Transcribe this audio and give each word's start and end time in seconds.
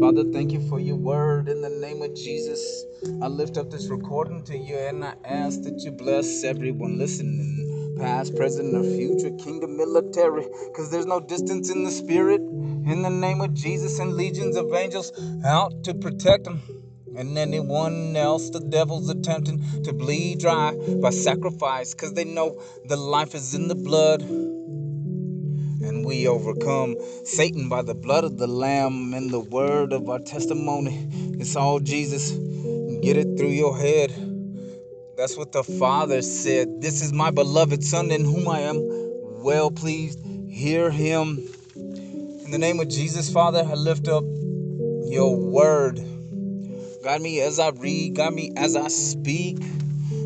Father, 0.00 0.24
thank 0.32 0.50
you 0.50 0.66
for 0.66 0.80
your 0.80 0.96
word 0.96 1.46
in 1.46 1.60
the 1.60 1.68
name 1.68 2.00
of 2.00 2.14
Jesus. 2.14 2.86
I 3.20 3.26
lift 3.26 3.58
up 3.58 3.70
this 3.70 3.88
recording 3.88 4.42
to 4.44 4.56
you 4.56 4.74
and 4.74 5.04
I 5.04 5.14
ask 5.26 5.60
that 5.64 5.82
you 5.82 5.90
bless 5.90 6.42
everyone 6.42 6.96
listening, 6.96 7.96
past, 8.00 8.34
present, 8.34 8.74
or 8.74 8.82
future, 8.82 9.30
kingdom 9.36 9.76
military, 9.76 10.46
because 10.68 10.90
there's 10.90 11.04
no 11.04 11.20
distance 11.20 11.70
in 11.70 11.84
the 11.84 11.90
spirit. 11.90 12.40
In 12.40 13.02
the 13.02 13.10
name 13.10 13.42
of 13.42 13.52
Jesus 13.52 13.98
and 13.98 14.14
legions 14.14 14.56
of 14.56 14.72
angels 14.72 15.12
out 15.44 15.84
to 15.84 15.92
protect 15.92 16.44
them. 16.44 16.62
And 17.14 17.36
anyone 17.36 18.16
else 18.16 18.48
the 18.48 18.60
devil's 18.60 19.10
attempting 19.10 19.82
to 19.82 19.92
bleed 19.92 20.38
dry 20.40 20.74
by 21.02 21.10
sacrifice, 21.10 21.92
because 21.92 22.14
they 22.14 22.24
know 22.24 22.58
the 22.86 22.96
life 22.96 23.34
is 23.34 23.54
in 23.54 23.68
the 23.68 23.74
blood 23.74 24.22
we 26.10 26.26
overcome 26.26 26.96
Satan 27.24 27.68
by 27.68 27.82
the 27.82 27.94
blood 27.94 28.24
of 28.24 28.36
the 28.36 28.48
Lamb 28.48 29.14
and 29.14 29.30
the 29.30 29.38
word 29.38 29.92
of 29.92 30.08
our 30.10 30.18
testimony. 30.18 31.06
It's 31.38 31.54
all 31.54 31.78
Jesus. 31.78 32.32
Get 33.00 33.16
it 33.16 33.38
through 33.38 33.50
your 33.50 33.78
head. 33.78 34.10
That's 35.16 35.36
what 35.36 35.52
the 35.52 35.62
Father 35.62 36.20
said. 36.20 36.82
This 36.82 37.00
is 37.00 37.12
my 37.12 37.30
beloved 37.30 37.84
Son 37.84 38.10
in 38.10 38.24
whom 38.24 38.48
I 38.48 38.58
am 38.62 38.80
well 39.40 39.70
pleased. 39.70 40.18
Hear 40.48 40.90
him. 40.90 41.46
In 41.76 42.50
the 42.50 42.58
name 42.58 42.80
of 42.80 42.88
Jesus, 42.88 43.32
Father, 43.32 43.60
I 43.64 43.74
lift 43.74 44.08
up 44.08 44.24
your 45.04 45.36
word. 45.36 46.00
Guide 47.04 47.22
me 47.22 47.40
as 47.40 47.60
I 47.60 47.68
read, 47.68 48.16
guide 48.16 48.34
me 48.34 48.50
as 48.56 48.74
I 48.74 48.88
speak. 48.88 49.58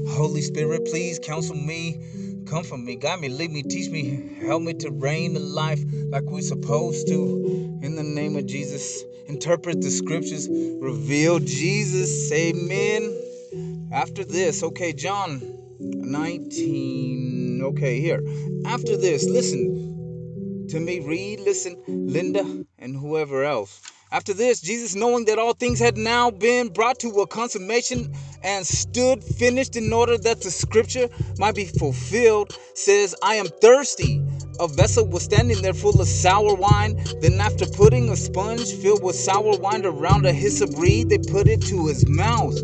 Holy 0.09 0.41
Spirit, 0.41 0.87
please 0.87 1.19
counsel 1.19 1.57
me 1.57 2.01
Comfort 2.47 2.79
me, 2.79 2.97
guide 2.97 3.21
me, 3.21 3.29
lead 3.29 3.51
me, 3.51 3.63
teach 3.63 3.91
me, 3.91 4.39
help 4.45 4.63
me 4.63 4.75
to 4.75 4.91
reign 4.91 5.37
in 5.37 5.55
life 5.55 5.81
like 6.11 6.25
we're 6.25 6.43
supposed 6.43 7.09
to. 7.09 7.79
In 7.83 7.97
the 7.97 8.03
name 8.03 8.37
of 8.37 8.47
Jesus, 8.47 9.03
interpret 9.29 9.81
the 9.81 9.91
scriptures, 9.91 10.49
reveal 10.51 11.39
Jesus. 11.41 12.31
Amen. 12.33 13.89
After 13.93 14.25
this, 14.25 14.63
okay, 14.63 14.93
John 14.93 15.41
19. 15.81 17.63
Okay, 17.65 18.01
here. 18.01 18.23
After 18.67 18.97
this, 18.97 19.25
listen 19.25 20.67
to 20.71 20.81
me, 20.81 21.01
read, 21.01 21.41
listen, 21.41 21.83
Linda, 21.89 22.65
and 22.79 22.97
whoever 22.97 23.45
else. 23.45 23.81
After 24.15 24.33
this, 24.33 24.61
Jesus, 24.61 24.95
knowing 24.95 25.25
that 25.25 25.41
all 25.41 25.55
things 25.55 25.81
had 25.81 25.97
now 25.97 26.31
been 26.31 26.69
brought 26.69 27.01
to 27.01 27.09
a 27.23 27.27
consummation 27.27 28.15
and 28.45 28.65
stood 28.65 29.25
finished 29.25 29.75
in 29.75 29.93
order 29.93 30.17
that 30.17 30.41
the 30.41 30.53
scripture 30.53 31.09
might 31.37 31.57
be 31.57 31.65
fulfilled, 31.65 32.57
says, 32.75 33.17
I 33.25 33.35
am 33.35 33.47
thirsty. 33.47 34.23
A 34.61 34.69
vessel 34.69 35.05
was 35.05 35.25
standing 35.25 35.61
there 35.63 35.75
full 35.75 36.01
of 36.01 36.07
sour 36.07 36.55
wine. 36.55 36.97
Then, 37.23 37.41
after 37.41 37.67
putting 37.67 38.09
a 38.09 38.15
sponge 38.15 38.73
filled 38.75 39.03
with 39.03 39.17
sour 39.17 39.57
wine 39.59 39.85
around 39.85 40.27
a 40.27 40.33
hyssop 40.33 40.71
reed, 40.79 41.09
they 41.09 41.19
put 41.19 41.49
it 41.49 41.61
to 41.63 41.89
his 41.89 42.07
mouth. 42.07 42.55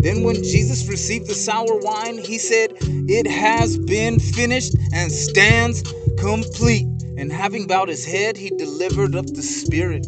Then, 0.00 0.22
when 0.22 0.36
Jesus 0.44 0.86
received 0.86 1.26
the 1.26 1.34
sour 1.34 1.76
wine, 1.80 2.18
he 2.18 2.38
said, 2.38 2.74
It 2.80 3.26
has 3.26 3.76
been 3.76 4.20
finished 4.20 4.76
and 4.94 5.10
stands 5.10 5.82
complete. 6.20 6.86
And 7.18 7.32
having 7.32 7.66
bowed 7.66 7.88
his 7.88 8.04
head, 8.04 8.36
he 8.36 8.50
delivered 8.50 9.16
up 9.16 9.26
the 9.26 9.42
Spirit. 9.42 10.06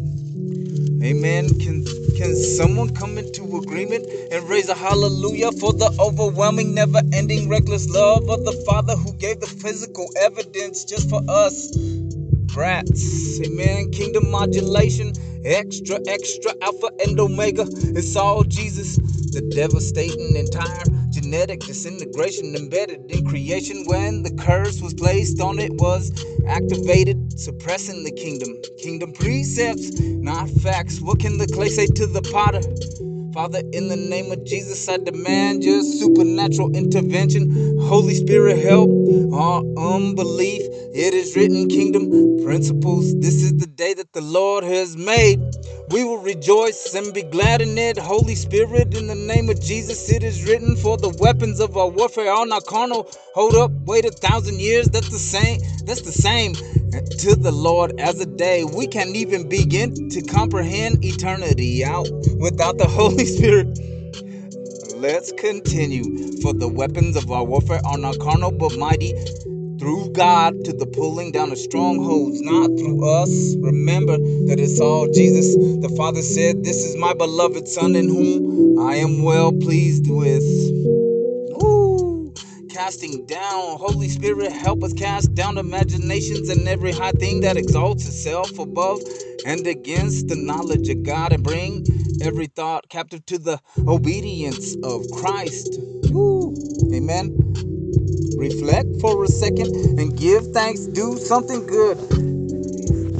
Amen. 1.03 1.49
Can 1.59 1.85
can 2.17 2.35
someone 2.35 2.93
come 2.93 3.17
into 3.17 3.57
agreement 3.57 4.05
and 4.31 4.49
raise 4.49 4.69
a 4.69 4.75
hallelujah 4.75 5.51
for 5.53 5.73
the 5.73 5.95
overwhelming, 5.99 6.75
never-ending, 6.75 7.49
reckless 7.49 7.89
love 7.89 8.29
of 8.29 8.45
the 8.45 8.53
Father 8.65 8.95
who 8.95 9.13
gave 9.13 9.39
the 9.39 9.47
physical 9.47 10.09
evidence 10.19 10.85
just 10.85 11.09
for 11.09 11.21
us? 11.29 11.71
Brats. 12.53 13.41
Amen. 13.41 13.91
Kingdom 13.91 14.31
modulation. 14.31 15.13
Extra, 15.45 15.99
extra, 16.07 16.53
alpha 16.61 16.89
and 17.05 17.19
omega. 17.19 17.65
It's 17.69 18.15
all 18.15 18.43
Jesus. 18.43 18.97
The 19.31 19.41
devastating 19.55 20.35
entire 20.35 20.83
genetic 21.11 21.61
disintegration 21.61 22.55
embedded 22.55 23.11
in 23.11 23.25
creation 23.25 23.85
when 23.85 24.23
the 24.23 24.31
curse 24.35 24.81
was 24.81 24.93
placed 24.93 25.41
on 25.41 25.59
it 25.59 25.73
was 25.75 26.11
activated, 26.47 27.17
suppressing 27.37 28.03
the 28.03 28.11
kingdom. 28.11 28.55
Kingdom 28.77 29.13
precepts, 29.13 29.99
not 29.99 30.49
facts. 30.49 30.99
What 31.01 31.19
can 31.19 31.37
the 31.37 31.47
clay 31.47 31.69
say 31.69 31.87
to 31.87 32.07
the 32.07 32.21
potter? 32.21 32.61
Father, 33.33 33.61
in 33.71 33.87
the 33.87 33.95
name 33.95 34.31
of 34.31 34.43
Jesus, 34.45 34.89
I 34.89 34.97
demand 34.97 35.63
your 35.63 35.81
supernatural 35.83 36.75
intervention. 36.75 37.79
Holy 37.79 38.13
Spirit, 38.13 38.57
help 38.57 38.89
our 39.33 39.61
unbelief. 39.77 40.61
It 40.93 41.13
is 41.13 41.35
written, 41.35 41.69
kingdom 41.69 42.43
principles. 42.43 43.15
This 43.19 43.41
is 43.41 43.57
the 43.57 43.67
day 43.67 43.93
that 43.93 44.11
the 44.11 44.21
Lord 44.21 44.65
has 44.65 44.97
made. 44.97 45.39
We 45.89 46.03
will 46.03 46.17
rejoice 46.17 46.93
and 46.93 47.13
be 47.13 47.23
glad 47.23 47.61
in 47.61 47.77
it. 47.77 47.97
Holy 47.97 48.35
Spirit, 48.35 48.93
in 48.97 49.07
the 49.07 49.15
name 49.15 49.49
of 49.49 49.61
Jesus, 49.61 50.09
it 50.11 50.23
is 50.23 50.45
written, 50.45 50.75
for 50.75 50.97
the 50.97 51.15
weapons 51.19 51.59
of 51.61 51.77
our 51.77 51.87
warfare 51.87 52.31
are 52.31 52.45
not 52.45 52.65
carnal. 52.65 53.09
Hold 53.35 53.55
up, 53.55 53.71
wait 53.85 54.05
a 54.05 54.11
thousand 54.11 54.59
years. 54.59 54.87
That's 54.87 55.09
the 55.09 55.19
same. 55.19 55.61
That's 55.85 56.01
the 56.01 56.11
same 56.11 56.55
to 56.91 57.35
the 57.35 57.51
Lord 57.51 57.99
as 57.99 58.19
a 58.19 58.25
day. 58.25 58.63
We 58.63 58.87
can't 58.87 59.15
even 59.15 59.49
begin 59.49 60.09
to 60.09 60.21
comprehend 60.23 61.03
eternity 61.05 61.85
out 61.85 62.09
without 62.39 62.77
the 62.77 62.87
Holy 62.89 63.25
Spirit. 63.25 63.79
Let's 64.95 65.31
continue. 65.33 66.03
For 66.41 66.53
the 66.53 66.67
weapons 66.67 67.15
of 67.15 67.31
our 67.31 67.43
warfare 67.43 67.81
are 67.85 67.97
not 67.97 68.19
carnal 68.19 68.51
but 68.51 68.77
mighty 68.77 69.13
through 69.79 70.11
God 70.13 70.63
to 70.65 70.73
the 70.73 70.85
pulling 70.85 71.31
down 71.31 71.51
of 71.51 71.57
strongholds, 71.57 72.41
not 72.41 72.67
through 72.67 73.07
us. 73.07 73.55
Remember 73.57 74.17
that 74.17 74.59
it's 74.59 74.79
all 74.79 75.07
Jesus. 75.11 75.55
The 75.55 75.93
Father 75.97 76.21
said, 76.21 76.63
This 76.63 76.85
is 76.85 76.95
my 76.97 77.13
beloved 77.13 77.67
Son 77.67 77.95
in 77.95 78.09
whom 78.09 78.79
I 78.79 78.95
am 78.97 79.23
well 79.23 79.51
pleased 79.51 80.09
with 80.09 80.43
casting 82.81 83.23
down. 83.27 83.77
Holy 83.77 84.09
Spirit, 84.09 84.51
help 84.51 84.83
us 84.83 84.91
cast 84.93 85.35
down 85.35 85.59
imaginations 85.59 86.49
and 86.49 86.67
every 86.67 86.91
high 86.91 87.11
thing 87.11 87.41
that 87.41 87.55
exalts 87.55 88.07
itself 88.07 88.57
above 88.57 88.99
and 89.45 89.67
against 89.67 90.29
the 90.29 90.35
knowledge 90.35 90.89
of 90.89 91.03
God 91.03 91.31
and 91.31 91.43
bring 91.43 91.85
every 92.23 92.47
thought 92.47 92.89
captive 92.89 93.23
to 93.27 93.37
the 93.37 93.59
obedience 93.87 94.75
of 94.83 95.03
Christ. 95.13 95.77
Woo. 96.09 96.55
Amen. 96.91 97.37
Reflect 98.35 98.89
for 98.99 99.23
a 99.25 99.27
second 99.27 99.69
and 99.99 100.17
give 100.17 100.47
thanks. 100.51 100.87
Do 100.87 101.17
something 101.19 101.67
good 101.67 101.97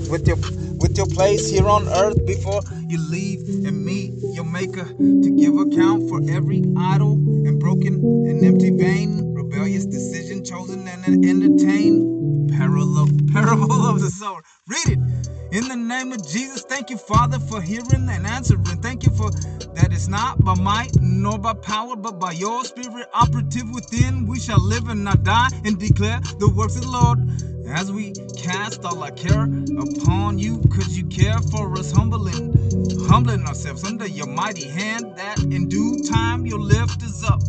with 0.10 0.28
your 0.28 0.38
with 0.82 0.98
your 0.98 1.08
place 1.08 1.50
here 1.50 1.70
on 1.70 1.88
earth 1.90 2.26
before 2.26 2.62
you 2.88 2.98
leave 3.12 3.42
and 3.68 3.86
meet 3.86 4.14
your 4.34 4.46
maker 4.46 4.86
to 4.86 5.30
give 5.38 5.56
account 5.56 6.10
for 6.10 6.20
every 6.32 6.64
idle 6.78 7.14
and 7.14 7.60
broken 7.60 7.96
and 8.28 8.44
empty 8.44 8.72
vain 8.72 9.31
rebellious 9.62 9.86
decision 9.86 10.44
chosen 10.44 10.88
and 10.88 11.24
entertained. 11.24 12.50
Parallel, 12.58 13.08
parable 13.32 13.86
of 13.86 14.02
the 14.02 14.10
sower. 14.10 14.42
Read 14.68 14.98
it. 14.98 15.00
In 15.56 15.68
the 15.68 15.76
name 15.76 16.12
of 16.12 16.28
Jesus, 16.28 16.64
thank 16.64 16.90
you, 16.90 16.98
Father, 16.98 17.38
for 17.38 17.62
hearing 17.62 18.10
and 18.10 18.26
answering. 18.26 18.64
Thank 18.82 19.04
you 19.06 19.12
for 19.12 19.30
that 19.30 19.90
it's 19.92 20.08
not 20.08 20.44
by 20.44 20.56
might 20.56 21.00
nor 21.00 21.38
by 21.38 21.54
power, 21.54 21.96
but 21.96 22.20
by 22.20 22.32
your 22.32 22.66
spirit 22.66 23.08
operative 23.14 23.70
within. 23.72 24.26
We 24.26 24.40
shall 24.40 24.60
live 24.60 24.88
and 24.88 25.04
not 25.04 25.24
die 25.24 25.50
and 25.64 25.78
declare 25.80 26.22
the 26.40 26.50
works 26.50 26.76
of 26.78 26.84
the 26.84 26.90
Lord. 26.90 27.20
As 27.68 27.92
we 27.92 28.14
cast 28.36 28.84
all 28.84 29.04
our 29.04 29.12
care 29.12 29.44
upon 29.44 30.40
you, 30.40 30.60
could 30.72 30.88
you 30.88 31.06
care 31.06 31.40
for 31.52 31.72
us, 31.78 31.92
humbling, 31.92 32.52
humbling 33.08 33.46
ourselves 33.46 33.84
under 33.84 34.08
your 34.08 34.28
mighty 34.28 34.68
hand, 34.68 35.06
that 35.18 35.40
in 35.44 35.70
due 35.70 36.00
time 36.10 36.46
you'll 36.48 36.66
lift 36.66 37.04
us 37.04 37.24
up. 37.24 37.42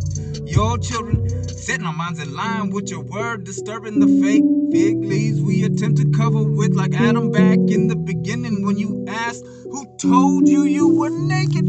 Your 0.47 0.77
children, 0.79 1.42
setting 1.63 1.87
our 1.87 1.93
minds 1.93 2.21
in 2.21 2.35
line 2.35 2.71
with 2.71 2.91
your 2.91 3.03
word, 3.03 3.45
disturbing 3.45 4.01
the 4.01 4.09
fake 4.21 4.43
fig 4.73 4.99
leaves 4.99 5.41
we 5.41 5.63
attempt 5.65 6.01
to 6.01 6.11
cover 6.11 6.43
with, 6.43 6.75
like 6.75 6.93
Adam 6.95 7.31
back 7.31 7.59
in 7.69 7.87
the 7.87 7.95
beginning 7.95 8.67
when 8.67 8.77
you 8.77 9.05
asked, 9.09 9.45
Who 9.45 9.97
told 9.97 10.49
you 10.49 10.65
you 10.65 10.99
were 10.99 11.11
naked? 11.11 11.67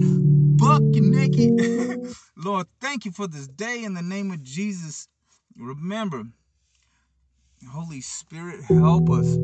Buck 0.57 0.81
naked. 0.81 2.16
Lord, 2.38 2.68
thank 2.81 3.06
you 3.06 3.12
for 3.12 3.28
this 3.28 3.48
day 3.48 3.84
in 3.84 3.94
the 3.94 4.01
name 4.01 4.31
of 4.31 4.42
Jesus. 4.42 5.07
Remember, 5.56 6.24
Holy 7.71 8.01
Spirit, 8.01 8.63
help 8.65 9.10
us. 9.10 9.38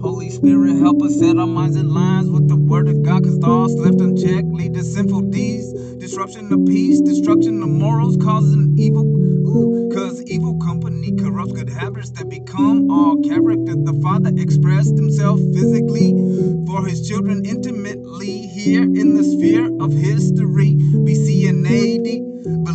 Holy 0.00 0.30
Spirit, 0.30 0.78
help 0.78 1.02
us 1.02 1.18
set 1.18 1.36
our 1.38 1.46
minds 1.46 1.76
in 1.76 1.88
lines 1.92 2.30
with 2.30 2.48
the 2.48 2.56
word 2.56 2.88
of 2.88 3.02
God, 3.02 3.24
cause 3.24 3.38
thoughts 3.38 3.74
left 3.74 4.00
unchecked 4.00 4.48
lead 4.48 4.74
to 4.74 4.84
sinful 4.84 5.22
deeds, 5.30 5.72
disruption 5.98 6.52
of 6.52 6.64
peace, 6.66 7.00
destruction 7.00 7.62
of 7.62 7.68
morals, 7.68 8.16
causing 8.16 8.78
evil. 8.78 9.04
Ooh, 9.04 9.90
cause 9.94 10.22
evil 10.24 10.58
company 10.58 11.16
corrupts 11.16 11.52
good 11.52 11.70
habits 11.70 12.10
that 12.10 12.28
become 12.28 12.90
all 12.90 13.22
character. 13.22 13.74
The 13.74 13.98
Father 14.02 14.32
expressed 14.36 14.96
himself 14.96 15.40
physically 15.54 16.12
for 16.66 16.86
his 16.86 17.08
children 17.08 17.44
intimately 17.44 18.46
here 18.46 18.82
in 18.82 19.14
the 19.14 19.24
sphere 19.24 19.70
of 19.80 19.92
history. 19.92 20.76
BC 20.76 21.48
and 21.48 21.66
AD, 21.66 22.27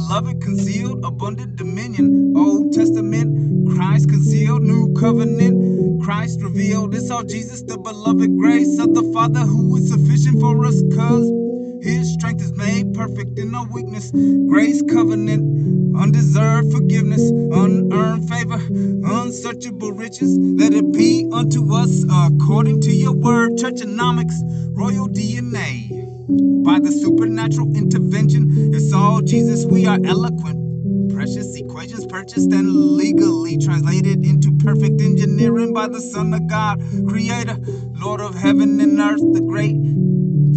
beloved 0.08 0.42
concealed, 0.42 1.04
abundant 1.06 1.56
dominion, 1.56 2.34
Old 2.36 2.74
Testament, 2.74 3.74
Christ 3.74 4.10
concealed, 4.10 4.62
New 4.62 4.94
Covenant. 5.00 6.04
Christ 6.04 6.42
revealed. 6.42 6.94
It's 6.94 7.10
all 7.10 7.24
Jesus, 7.24 7.62
the 7.62 7.78
beloved 7.78 8.38
grace 8.38 8.80
of 8.80 8.94
the 8.94 9.04
Father 9.14 9.40
who 9.40 9.78
is 9.78 9.90
sufficient 9.90 10.42
for 10.42 10.66
us, 10.66 10.82
cause 10.94 11.32
his 11.82 12.14
strength 12.14 12.42
is 12.42 12.52
made 12.52 12.94
perfect 12.94 13.40
in 13.40 13.56
our 13.56 13.66
weakness. 13.72 14.12
Grace 14.12 14.82
covenant, 14.82 15.96
undeserved 15.98 16.74
forgiveness, 16.74 17.22
unearned 17.30 18.28
favor, 18.28 18.60
unsearchable 18.60 19.94
riches. 19.94 20.38
Let 20.38 20.74
it 20.74 20.92
be 20.92 21.30
unto 21.32 21.74
us 21.74 22.04
according 22.04 22.33
to 22.84 22.92
your 22.94 23.14
word. 23.14 23.54
Churchonomics, 23.54 24.36
royal 24.76 25.08
DNA. 25.08 25.90
By 26.64 26.80
the 26.80 26.92
supernatural 26.92 27.76
intervention, 27.76 28.74
it's 28.74 28.94
all 28.94 29.22
Jesus. 29.22 29.66
We 29.66 29.86
are 29.86 30.00
eloquent 30.04 30.64
precious 31.14 31.56
equations 31.56 32.06
purchased 32.06 32.52
and 32.52 32.70
legally 32.98 33.58
translated 33.58 34.26
into 34.26 34.52
perfect 34.58 35.00
engineering 35.00 35.74
by 35.74 35.88
the 35.88 36.02
Son 36.02 36.34
of 36.34 36.46
God, 36.48 36.82
Creator, 37.08 37.58
Lord 38.02 38.20
of 38.20 38.36
heaven 38.36 38.82
and 38.82 39.00
earth, 39.00 39.22
the 39.34 39.40
great 39.40 39.78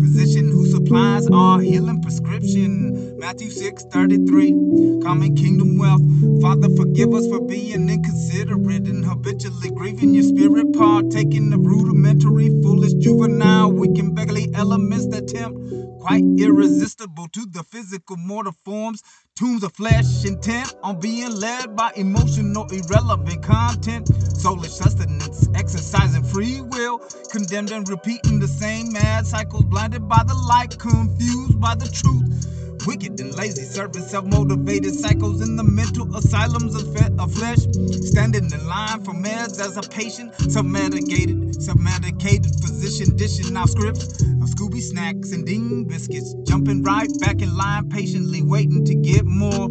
physician 0.03 0.51
who 0.51 0.67
supplies 0.67 1.29
our 1.29 1.61
healing 1.61 2.03
prescription. 2.03 3.06
Matthew 3.19 3.51
6 3.51 3.85
33. 3.85 5.01
Common 5.03 5.35
kingdom 5.37 5.79
wealth. 5.79 6.03
Father, 6.43 6.69
forgive 6.77 7.15
us 7.15 7.27
for 7.29 7.41
being 7.41 7.89
inconsiderate 7.89 8.87
and 8.87 9.05
habitually 9.05 9.71
grieving 9.71 10.15
your 10.15 10.25
spirit, 10.25 10.73
partaking 10.75 11.53
of 11.53 11.61
rudimentary, 11.65 12.49
foolish, 12.63 12.95
juvenile, 12.95 13.73
weak, 13.73 13.99
and 13.99 14.15
beggarly 14.15 14.53
elements 14.55 15.07
that 15.09 15.29
tempt 15.29 15.59
quite 16.01 16.25
irresistible 16.39 17.27
to 17.33 17.47
the 17.47 17.65
physical 17.65 18.17
mortal 18.17 18.55
forms 18.65 19.03
Tombs 19.37 19.63
of 19.65 19.75
flesh 19.75 20.25
intent 20.25 20.75
on 20.83 20.99
being 20.99 21.31
led 21.31 21.77
by 21.77 21.93
emotional, 21.95 22.67
irrelevant 22.73 23.43
content. 23.43 24.07
Soulish 24.09 24.71
sustenance, 24.71 25.47
exercising 25.55 26.25
free 26.25 26.63
will. 26.63 26.99
Condemned 27.31 27.71
and 27.71 27.87
repeating 27.87 28.39
the 28.39 28.49
same 28.49 28.93
mad 28.93 29.27
cycles. 29.27 29.65
Blinded 29.65 30.09
by 30.09 30.23
the 30.27 30.35
light, 30.35 30.79
confused 30.79 31.61
by 31.61 31.75
the 31.75 31.87
truth. 31.87 32.56
Wicked 32.87 33.19
and 33.19 33.35
lazy, 33.35 33.65
serving 33.65 34.03
self-motivated 34.03 34.95
cycles 34.95 35.41
in 35.41 35.57
the 35.57 35.65
mental 35.65 36.15
asylums 36.17 36.75
of, 36.75 36.97
of 37.19 37.35
flesh. 37.35 37.59
Standing 38.07 38.45
in 38.53 38.67
line 38.69 39.03
for 39.03 39.13
meds 39.13 39.59
as 39.59 39.77
a 39.77 39.83
patient, 39.83 40.33
self-medicated, 40.37 41.61
self-medicated 41.61 42.53
physician 42.63 43.17
dishing 43.17 43.57
out 43.57 43.71
scripts 43.71 44.23
of 44.23 44.49
Scooby 44.55 44.81
snacks 44.81 45.33
and 45.33 45.45
ding 45.45 45.85
biscuits. 45.85 46.35
Jumping 46.45 46.85
right 46.85 47.11
back 47.19 47.43
in 47.43 47.57
line, 47.57 47.89
patiently 47.89 48.43
waiting 48.43 48.85
to 48.85 48.95
get 48.95 49.25
more. 49.25 49.69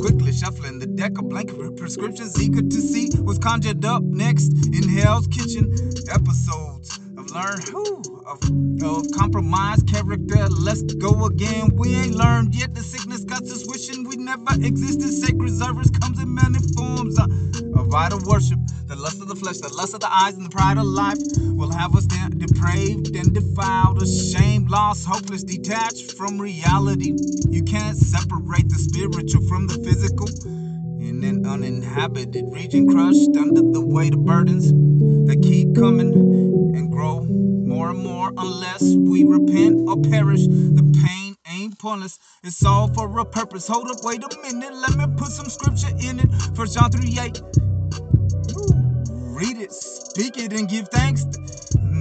Quickly 0.00 0.32
shuffling 0.32 0.80
the 0.80 0.88
deck 0.88 1.18
of 1.18 1.28
blanket 1.28 1.76
prescriptions, 1.76 2.42
eager 2.42 2.62
to 2.62 2.80
see 2.80 3.10
what's 3.20 3.38
conjured 3.38 3.84
up 3.84 4.02
next 4.02 4.50
in 4.66 4.88
Hell's 4.88 5.28
Kitchen 5.28 5.72
episodes 6.10 6.75
of 7.36 7.44
Learn 7.44 7.60
Who 7.72 8.24
of, 8.26 8.40
of 8.82 9.06
compromise 9.12 9.82
character. 9.82 10.48
Let's 10.48 10.82
go 10.82 11.26
again. 11.26 11.76
We 11.76 11.94
ain't 11.94 12.14
learned 12.14 12.54
yet. 12.54 12.74
The 12.74 12.82
sickness 12.82 13.24
got 13.24 13.42
us 13.42 13.64
wishing 13.66 14.04
we 14.04 14.16
never 14.16 14.54
existed. 14.54 15.12
Sacred 15.12 15.52
service 15.56 15.90
comes 15.90 16.20
in 16.20 16.34
many 16.34 16.58
forms. 16.76 17.18
Uh, 17.18 17.26
a 17.76 17.84
vital 17.84 18.20
worship, 18.26 18.58
the 18.86 18.96
lust 18.96 19.20
of 19.20 19.28
the 19.28 19.36
flesh, 19.36 19.58
the 19.58 19.72
lust 19.74 19.94
of 19.94 20.00
the 20.00 20.12
eyes, 20.12 20.34
and 20.34 20.46
the 20.46 20.50
pride 20.50 20.78
of 20.78 20.84
life 20.84 21.18
will 21.38 21.70
have 21.70 21.94
us 21.94 22.06
depraved 22.06 23.14
and 23.14 23.34
defiled, 23.34 24.02
ashamed, 24.02 24.70
lost, 24.70 25.06
hopeless, 25.06 25.44
detached 25.44 26.12
from 26.12 26.40
reality. 26.40 27.12
You 27.50 27.62
can't 27.64 27.96
separate 27.96 28.68
the 28.68 28.78
spiritual 28.78 29.46
from 29.48 29.66
the 29.66 29.74
physical. 29.84 30.55
In 31.16 31.24
an 31.24 31.46
uninhabited 31.46 32.44
region, 32.52 32.86
crushed 32.86 33.34
under 33.38 33.62
the 33.62 33.80
weight 33.80 34.12
of 34.12 34.26
burdens 34.26 34.68
that 35.26 35.40
keep 35.42 35.74
coming 35.74 36.12
and 36.76 36.92
grow 36.92 37.24
more 37.24 37.88
and 37.88 38.00
more 38.00 38.30
unless 38.36 38.82
we 38.82 39.24
repent 39.24 39.88
or 39.88 39.96
perish. 39.96 40.42
The 40.42 41.02
pain 41.06 41.34
ain't 41.50 41.78
pointless, 41.78 42.18
it's 42.44 42.62
all 42.62 42.92
for 42.92 43.18
a 43.18 43.24
purpose. 43.24 43.66
Hold 43.66 43.90
up, 43.90 44.04
wait 44.04 44.24
a 44.24 44.42
minute, 44.42 44.74
let 44.74 44.94
me 44.96 45.06
put 45.16 45.32
some 45.32 45.48
scripture 45.48 45.88
in 46.02 46.20
it. 46.20 46.28
First 46.54 46.74
John 46.74 46.90
3 46.92 47.18
8. 47.18 47.40
Read 49.36 49.58
it, 49.58 49.72
speak 49.72 50.38
it, 50.38 50.54
and 50.54 50.66
give 50.66 50.88
thanks 50.88 51.24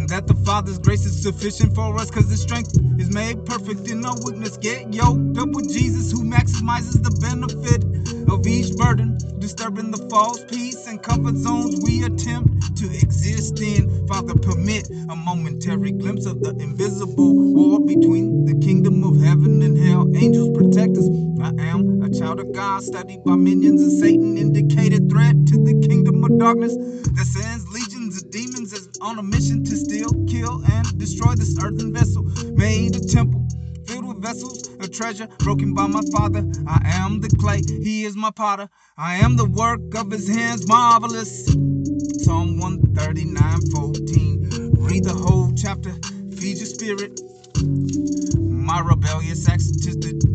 that 0.07 0.25
the 0.25 0.35
Father's 0.45 0.79
grace 0.79 1.05
is 1.05 1.21
sufficient 1.21 1.75
for 1.75 1.97
us, 1.99 2.09
cause 2.09 2.29
His 2.29 2.41
strength 2.41 2.77
is 2.97 3.13
made 3.13 3.45
perfect 3.45 3.89
in 3.89 4.05
our 4.05 4.15
weakness. 4.23 4.55
Get 4.57 4.93
yoked 4.93 5.37
up 5.37 5.49
with 5.49 5.69
Jesus, 5.69 6.13
who 6.13 6.23
maximizes 6.23 7.03
the 7.03 7.11
benefit 7.19 7.83
of 8.31 8.47
each 8.47 8.77
burden, 8.77 9.17
disturbing 9.39 9.91
the 9.91 9.97
false 10.09 10.45
peace 10.45 10.87
and 10.87 11.03
comfort 11.03 11.35
zones 11.35 11.81
we 11.83 12.05
attempt 12.05 12.77
to 12.77 12.85
exist 12.85 13.59
in. 13.59 14.07
Father, 14.07 14.35
permit 14.35 14.89
a 15.09 15.15
momentary 15.15 15.91
glimpse 15.91 16.25
of 16.25 16.41
the 16.41 16.51
invisible 16.51 17.35
war 17.35 17.81
between 17.81 18.45
the 18.45 18.55
kingdom 18.65 19.03
of 19.03 19.21
heaven 19.21 19.61
and 19.61 19.77
hell. 19.77 20.09
Angels 20.15 20.55
protect 20.57 20.97
us. 20.97 21.07
I 21.41 21.51
am 21.67 22.01
a 22.01 22.09
child 22.09 22.39
of 22.39 22.53
God, 22.53 22.83
studied 22.83 23.23
by 23.25 23.35
minions 23.35 23.81
and 23.81 23.91
Satan, 23.91 24.37
indicated 24.37 25.09
threat 25.09 25.35
to 25.47 25.63
the 25.63 25.75
kingdom 25.87 26.23
of 26.23 26.39
darkness 26.39 26.75
that 27.15 27.24
legions 27.71 28.21
of 28.21 28.31
demons 28.31 28.73
as 28.73 28.89
on 29.01 29.19
a 29.19 29.23
mission 29.23 29.63
to 29.63 29.75
steal, 29.75 30.09
kill, 30.27 30.63
and 30.71 30.97
destroy 30.97 31.33
this 31.35 31.57
earthen 31.63 31.93
vessel 31.93 32.23
made 32.53 32.95
a 32.95 32.99
temple 32.99 33.47
filled 33.87 34.05
with 34.05 34.21
vessels 34.21 34.67
of 34.79 34.91
treasure 34.91 35.27
broken 35.39 35.73
by 35.73 35.87
my 35.87 36.01
father. 36.11 36.43
I 36.67 36.81
am 36.85 37.21
the 37.21 37.29
clay, 37.29 37.61
he 37.67 38.03
is 38.05 38.15
my 38.15 38.31
potter. 38.31 38.69
I 38.97 39.15
am 39.15 39.35
the 39.35 39.45
work 39.45 39.95
of 39.95 40.11
his 40.11 40.27
hands, 40.27 40.67
marvelous. 40.67 41.45
Psalm 42.23 42.59
139 42.59 43.61
14. 43.71 44.71
Read 44.77 45.03
the 45.03 45.13
whole 45.13 45.51
chapter, 45.55 45.93
feed 46.37 46.57
your 46.57 46.65
spirit. 46.67 47.19
My 48.39 48.79
rebellious 48.79 49.49
acts 49.49 49.71
to 49.85 49.91
the. 49.93 50.34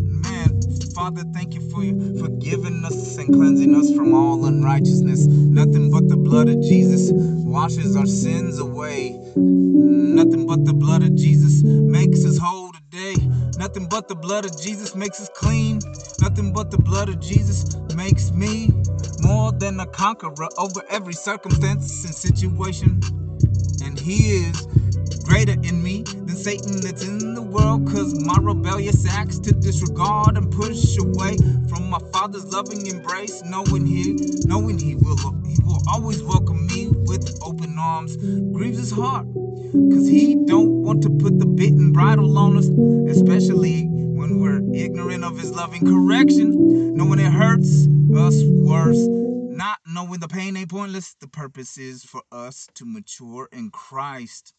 Father, 1.11 1.29
thank 1.35 1.55
you 1.55 1.61
for 1.71 1.83
forgiving 2.25 2.85
us 2.85 3.19
and 3.19 3.35
cleansing 3.35 3.75
us 3.75 3.93
from 3.97 4.15
all 4.15 4.47
unrighteousness. 4.47 5.27
Nothing 5.27 5.91
but 5.91 6.09
the 6.09 6.17
blood 6.17 6.49
of 6.49 6.63
Jesus 6.63 7.11
washes 7.13 7.97
our 7.97 8.07
sins 8.07 8.61
away. 8.61 9.21
Nothing 9.35 10.47
but 10.47 10.65
the 10.65 10.73
blood 10.73 11.03
of 11.03 11.17
Jesus 11.17 11.65
makes 11.65 12.25
us 12.25 12.39
whole 12.39 12.71
today. 12.71 13.17
Nothing 13.59 13.89
but 13.89 14.07
the 14.07 14.15
blood 14.15 14.45
of 14.45 14.57
Jesus 14.61 14.95
makes 14.95 15.21
us 15.21 15.29
clean. 15.35 15.81
Nothing 16.21 16.53
but 16.53 16.71
the 16.71 16.79
blood 16.79 17.09
of 17.09 17.19
Jesus 17.19 17.75
makes 17.97 18.31
me 18.31 18.71
more 19.21 19.51
than 19.51 19.81
a 19.81 19.87
conqueror 19.87 20.49
over 20.59 20.81
every 20.91 21.15
circumstance 21.15 22.05
and 22.05 22.15
situation. 22.15 23.01
And 23.83 23.99
He 23.99 24.45
is 24.45 24.69
greater 25.25 25.57
in 25.65 25.83
me 25.83 26.05
Satan 26.43 26.81
that's 26.81 27.05
in 27.05 27.35
the 27.35 27.43
world. 27.43 27.87
Cause 27.87 28.15
my 28.25 28.37
rebellious 28.41 29.07
acts 29.07 29.39
to 29.41 29.53
disregard 29.53 30.39
and 30.39 30.51
push 30.51 30.97
away 30.97 31.37
from 31.69 31.91
my 31.91 31.99
father's 32.13 32.47
loving 32.47 32.87
embrace, 32.87 33.43
knowing 33.45 33.85
he 33.85 34.17
knowing 34.47 34.79
he 34.79 34.95
will 34.95 35.19
he 35.45 35.57
will 35.63 35.83
always 35.89 36.23
welcome 36.23 36.67
me 36.67 36.89
with 36.89 37.39
open 37.43 37.79
arms, 37.79 38.17
grieves 38.55 38.79
his 38.79 38.91
heart. 38.91 39.27
Cause 39.93 40.09
he 40.09 40.35
don't 40.47 40.83
want 40.83 41.03
to 41.03 41.11
put 41.11 41.39
the 41.39 41.47
bit 41.47 41.73
and 41.73 41.93
bridle 41.93 42.39
on 42.39 42.57
us, 42.57 42.69
especially 43.15 43.87
when 43.91 44.39
we're 44.41 44.63
ignorant 44.75 45.25
of 45.25 45.39
his 45.39 45.53
loving 45.53 45.85
correction, 45.85 46.97
knowing 46.97 47.19
it 47.19 47.33
hurts 47.33 47.87
us 48.17 48.43
worse. 48.45 48.99
Not 48.99 49.79
knowing 49.87 50.21
the 50.21 50.29
pain 50.29 50.57
ain't 50.57 50.71
pointless, 50.71 51.15
the 51.21 51.29
purpose 51.29 51.77
is 51.77 52.03
for 52.03 52.23
us 52.33 52.67
to 52.77 52.87
mature 52.87 53.47
in 53.53 53.71
Christ. 53.71 54.55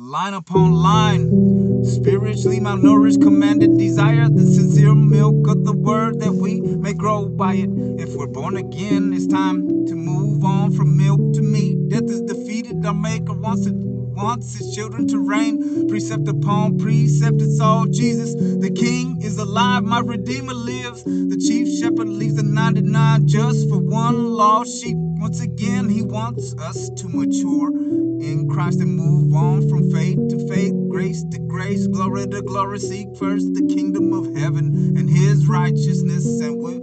Line 0.00 0.34
upon 0.34 0.74
line, 0.74 1.84
spiritually 1.84 2.60
malnourished, 2.60 3.20
commanded 3.20 3.76
desire 3.76 4.28
the 4.28 4.46
sincere 4.46 4.94
milk 4.94 5.48
of 5.48 5.64
the 5.64 5.72
word 5.72 6.20
that 6.20 6.32
we 6.34 6.60
may 6.60 6.92
grow 6.92 7.28
by 7.28 7.54
it. 7.54 7.70
If 7.98 8.14
we're 8.14 8.28
born 8.28 8.56
again, 8.56 9.12
it's 9.12 9.26
time 9.26 9.66
to 9.86 9.96
move 9.96 10.44
on 10.44 10.72
from 10.72 10.96
milk 10.96 11.34
to 11.34 11.42
meat. 11.42 11.88
Death 11.88 12.04
is 12.04 12.20
defeated, 12.20 12.86
our 12.86 12.94
maker 12.94 13.32
wants 13.32 13.66
it 13.66 13.74
wants 14.18 14.58
his 14.58 14.74
children 14.74 15.06
to 15.08 15.18
reign. 15.18 15.88
Precept 15.88 16.26
upon 16.28 16.78
precept, 16.78 17.40
it's 17.40 17.60
all 17.60 17.86
Jesus. 17.86 18.34
The 18.34 18.70
King 18.70 19.22
is 19.22 19.38
alive, 19.38 19.84
my 19.84 20.00
Redeemer 20.00 20.54
lives. 20.54 21.04
The 21.04 21.38
chief 21.38 21.68
shepherd 21.78 22.08
leaves 22.08 22.34
the 22.34 22.42
99 22.42 23.28
just 23.28 23.68
for 23.68 23.78
one 23.78 24.34
lost 24.34 24.82
sheep. 24.82 24.96
Once 24.98 25.40
again, 25.40 25.88
he 25.88 26.02
wants 26.02 26.54
us 26.58 26.90
to 26.90 27.08
mature 27.08 27.70
in 27.70 28.48
Christ 28.50 28.80
and 28.80 28.96
move 28.96 29.34
on 29.34 29.68
from 29.68 29.90
faith 29.92 30.18
to 30.30 30.48
faith, 30.48 30.74
grace 30.88 31.22
to 31.30 31.38
grace, 31.38 31.86
glory 31.86 32.26
to 32.26 32.42
glory. 32.42 32.80
Seek 32.80 33.16
first 33.16 33.54
the 33.54 33.66
kingdom 33.74 34.12
of 34.12 34.34
heaven 34.36 34.96
and 34.98 35.08
his 35.08 35.46
righteousness, 35.46 36.40
and 36.40 36.58
we 36.58 36.74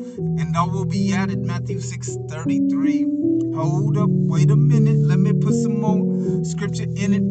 and 0.42 0.56
all 0.56 0.70
will 0.70 0.86
be 0.86 1.14
added. 1.14 1.40
Matthew 1.46 1.80
6 1.82 2.18
33. 2.30 3.35
Hold 3.56 3.98
up, 3.98 4.10
wait 4.10 4.52
a 4.52 4.56
minute, 4.56 4.98
let 4.98 5.18
me 5.18 5.32
put 5.32 5.54
some 5.54 5.80
more 5.80 6.44
scripture 6.44 6.84
in 6.84 7.14
it. 7.14 7.24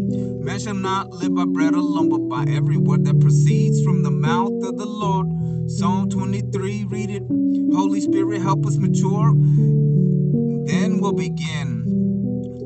Man 0.45 0.59
shall 0.59 0.75
not 0.75 1.11
live 1.11 1.35
by 1.35 1.45
bread 1.45 1.75
alone, 1.75 2.09
but 2.09 2.29
by 2.29 2.51
every 2.51 2.79
word 2.79 3.05
that 3.05 3.21
proceeds 3.21 3.83
from 3.85 4.03
the 4.03 4.11
mouth 4.11 4.65
of 4.65 4.79
the 4.79 4.87
Lord. 4.87 5.29
Psalm 5.71 6.09
23, 6.09 6.85
read 6.85 7.11
it. 7.11 7.23
Holy 7.75 8.01
Spirit, 8.01 8.41
help 8.41 8.65
us 8.65 8.79
mature. 8.79 9.33
Then 10.67 10.99
we'll 11.01 11.13
begin 11.13 11.85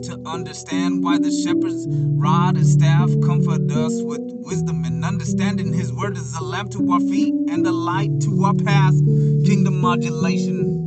to 0.05 0.23
understand 0.25 1.03
why 1.03 1.19
the 1.19 1.33
shepherd's 1.33 1.85
rod 1.91 2.57
and 2.57 2.67
staff 2.67 3.11
comfort 3.25 3.71
us 3.73 4.03
with 4.03 4.23
wisdom 4.23 4.85
and 4.85 5.05
understanding. 5.05 5.73
His 5.73 5.93
word 5.93 6.17
is 6.17 6.37
a 6.37 6.45
lamp 6.45 6.71
to 6.73 6.93
our 6.93 7.01
feet 7.01 7.35
and 7.51 7.67
a 7.67 7.73
light 7.73 8.21
to 8.21 8.45
our 8.45 8.55
path. 8.55 8.95
Kingdom 9.45 9.81
modulation. 9.81 10.78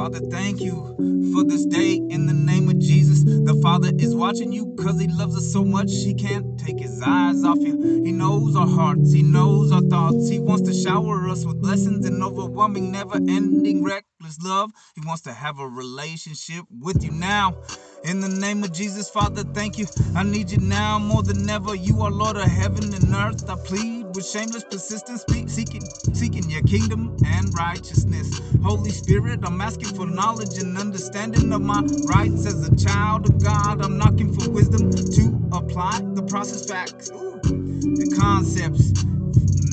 Father, 0.00 0.20
thank 0.30 0.62
you 0.62 0.94
for 1.34 1.44
this 1.44 1.66
day 1.66 1.96
in 1.96 2.24
the 2.24 2.32
name 2.32 2.70
of 2.70 2.78
Jesus. 2.78 3.22
The 3.22 3.58
Father 3.60 3.90
is 3.98 4.14
watching 4.14 4.50
you 4.50 4.64
because 4.64 4.98
He 4.98 5.08
loves 5.08 5.36
us 5.36 5.52
so 5.52 5.62
much. 5.62 5.90
He 5.90 6.14
can't 6.14 6.58
take 6.58 6.80
His 6.80 7.02
eyes 7.02 7.44
off 7.44 7.58
you. 7.58 8.02
He 8.02 8.10
knows 8.10 8.56
our 8.56 8.66
hearts, 8.66 9.12
He 9.12 9.22
knows 9.22 9.70
our 9.70 9.82
thoughts. 9.82 10.30
He 10.30 10.38
wants 10.38 10.66
to 10.70 10.72
shower 10.72 11.28
us 11.28 11.44
with 11.44 11.60
blessings 11.60 12.06
and 12.06 12.22
overwhelming, 12.22 12.90
never 12.90 13.16
ending, 13.16 13.84
reckless 13.84 14.38
love. 14.42 14.70
He 14.94 15.06
wants 15.06 15.20
to 15.24 15.34
have 15.34 15.58
a 15.58 15.68
relationship 15.68 16.64
with 16.80 17.04
you 17.04 17.10
now. 17.10 17.54
In 18.02 18.22
the 18.22 18.28
name 18.28 18.64
of 18.64 18.72
Jesus, 18.72 19.10
Father, 19.10 19.44
thank 19.44 19.76
you. 19.76 19.86
I 20.16 20.22
need 20.22 20.50
you 20.50 20.60
now 20.60 20.98
more 20.98 21.22
than 21.22 21.48
ever. 21.50 21.74
You 21.74 22.00
are 22.00 22.10
Lord 22.10 22.38
of 22.38 22.44
heaven 22.44 22.94
and 22.94 23.14
earth. 23.14 23.50
I 23.50 23.56
plead 23.56 23.99
with 24.14 24.26
shameless 24.26 24.64
persistence, 24.64 25.24
seeking, 25.48 25.82
seeking 26.14 26.48
your 26.50 26.62
kingdom 26.62 27.16
and 27.26 27.54
righteousness. 27.56 28.40
Holy 28.62 28.90
Spirit, 28.90 29.40
I'm 29.44 29.60
asking 29.60 29.94
for 29.96 30.06
knowledge 30.06 30.58
and 30.58 30.78
understanding 30.78 31.52
of 31.52 31.62
my 31.62 31.82
rights 32.04 32.46
as 32.46 32.68
a 32.68 32.76
child 32.76 33.28
of 33.30 33.42
God. 33.42 33.84
I'm 33.84 33.98
knocking 33.98 34.32
for 34.32 34.50
wisdom 34.50 34.90
to 34.90 35.48
apply 35.56 36.00
the 36.14 36.22
process 36.24 36.66
facts, 36.66 37.10
the 37.10 38.16
concepts, 38.20 38.92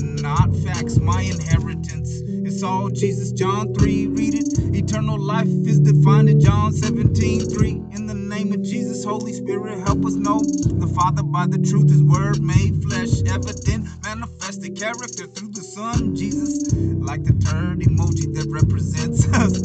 not 0.01 0.55
facts, 0.57 0.99
my 0.99 1.21
inheritance. 1.23 2.21
It's 2.47 2.63
all 2.63 2.89
Jesus. 2.89 3.31
John 3.33 3.73
3, 3.75 4.07
read 4.07 4.35
it. 4.35 4.75
Eternal 4.75 5.19
life 5.19 5.47
is 5.47 5.79
defined 5.79 6.29
in 6.29 6.39
John 6.41 6.73
17, 6.73 7.49
3. 7.49 7.69
In 7.91 8.06
name 8.37 8.53
of 8.53 8.61
Jesus, 8.61 9.03
Holy 9.03 9.33
Spirit, 9.33 9.79
help 9.79 10.05
us 10.05 10.13
know 10.13 10.37
the 10.37 10.85
Father 10.93 11.23
by 11.23 11.47
the 11.47 11.57
truth, 11.57 11.89
His 11.89 12.03
word 12.03 12.39
made 12.39 12.83
flesh, 12.83 13.23
evident, 13.25 13.87
manifested 14.03 14.77
character 14.77 15.25
through 15.25 15.49
the 15.53 15.63
Son, 15.63 16.15
Jesus, 16.15 16.71
like 17.01 17.23
the 17.23 17.33
third 17.33 17.79
emoji 17.79 18.31
that 18.35 18.45
represents 18.53 19.25
us. 19.41 19.57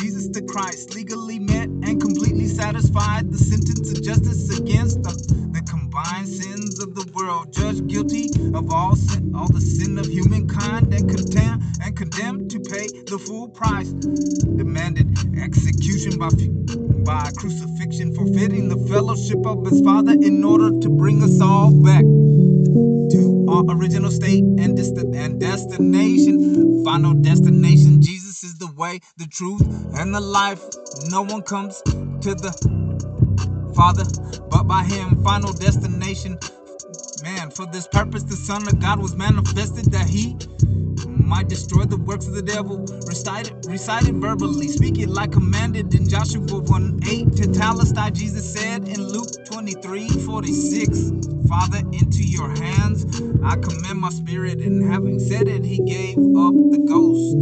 Jesus 0.00 0.28
the 0.28 0.40
Christ 0.48 0.94
legally 0.94 1.38
met 1.38 1.68
and 1.68 2.00
completely 2.00 2.46
satisfied 2.46 3.30
the 3.30 3.38
sentence 3.38 3.92
of 3.92 4.02
justice 4.02 4.48
against 4.58 5.02
the, 5.02 5.12
sins 6.26 6.80
of 6.80 6.94
the 6.94 7.10
world, 7.14 7.52
judged 7.52 7.86
guilty 7.86 8.30
of 8.54 8.72
all 8.72 8.96
sin, 8.96 9.32
all 9.34 9.48
the 9.48 9.60
sin 9.60 9.98
of 9.98 10.06
humankind, 10.06 10.92
and 10.94 11.08
condemned 11.08 11.62
and 11.82 11.96
condemned 11.96 12.50
to 12.50 12.60
pay 12.60 12.86
the 13.08 13.18
full 13.18 13.48
price, 13.48 13.90
demanded 13.92 15.06
execution 15.38 16.18
by 16.18 16.28
by 17.04 17.30
crucifixion, 17.36 18.14
forfeiting 18.14 18.68
the 18.68 18.78
fellowship 18.88 19.44
of 19.46 19.64
his 19.66 19.80
Father 19.82 20.12
in 20.12 20.42
order 20.42 20.70
to 20.80 20.88
bring 20.88 21.22
us 21.22 21.40
all 21.40 21.70
back 21.82 22.02
to 22.02 23.46
our 23.48 23.64
original 23.76 24.10
state 24.10 24.42
and, 24.42 24.78
and 25.14 25.40
destination, 25.40 26.82
final 26.84 27.12
destination. 27.14 28.00
Jesus 28.00 28.42
is 28.42 28.58
the 28.58 28.72
way, 28.76 29.00
the 29.18 29.26
truth, 29.26 29.62
and 29.94 30.14
the 30.14 30.20
life. 30.20 30.62
No 31.10 31.22
one 31.22 31.42
comes 31.42 31.82
to 31.82 32.34
the 32.34 32.52
Father 33.74 34.04
but 34.50 34.64
by 34.64 34.84
Him. 34.84 35.22
Final 35.22 35.52
destination. 35.52 36.38
Man, 37.22 37.50
for 37.50 37.66
this 37.66 37.86
purpose, 37.86 38.22
the 38.22 38.36
Son 38.36 38.68
of 38.68 38.78
God 38.80 39.00
was 39.00 39.16
manifested 39.16 39.86
that 39.92 40.08
He 40.08 40.36
might 41.06 41.48
destroy 41.48 41.84
the 41.84 41.96
works 41.96 42.26
of 42.26 42.34
the 42.34 42.42
devil. 42.42 42.86
Recite 43.06 43.50
it, 43.50 43.66
recite 43.68 44.08
it 44.08 44.14
verbally, 44.14 44.68
speak 44.68 44.98
it 44.98 45.08
like 45.08 45.32
commanded 45.32 45.94
in 45.94 46.08
Joshua 46.08 46.40
1 46.40 47.00
8. 47.08 47.26
Tetelestai, 47.28 48.12
Jesus 48.12 48.52
said 48.52 48.88
in 48.88 49.02
Luke 49.08 49.30
23 49.64 50.08
46. 50.26 51.10
Father, 51.48 51.78
into 51.78 52.22
your 52.22 52.50
hands 52.50 53.06
I 53.42 53.56
commend 53.56 53.98
my 53.98 54.10
spirit. 54.10 54.58
And 54.58 54.92
having 54.92 55.18
said 55.18 55.48
it, 55.48 55.64
he 55.64 55.78
gave 55.78 56.18
up 56.18 56.52
the 56.52 56.84
ghost. 56.86 57.36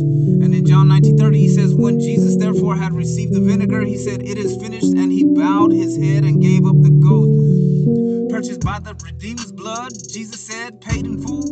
And 0.44 0.54
in 0.54 0.64
John 0.64 0.86
19 0.86 1.18
30, 1.18 1.36
he 1.36 1.48
says, 1.48 1.74
When 1.74 1.98
Jesus 1.98 2.36
therefore 2.36 2.76
had 2.76 2.92
received 2.92 3.34
the 3.34 3.40
vinegar, 3.40 3.80
he 3.80 3.96
said, 3.96 4.22
It 4.22 4.38
is 4.38 4.56
finished. 4.62 4.94
And 4.94 5.10
he 5.10 5.24
bowed 5.24 5.72
his 5.72 5.96
head 5.96 6.22
and 6.22 6.40
gave 6.40 6.64
up 6.64 6.80
the 6.80 6.90
ghost. 6.90 8.30
Purchased 8.30 8.60
by 8.60 8.78
the 8.78 8.94
Redeemer's 9.04 9.50
blood, 9.50 9.92
Jesus 10.08 10.46
said, 10.46 10.80
paid 10.80 11.04
in 11.04 11.20
full 11.20 11.42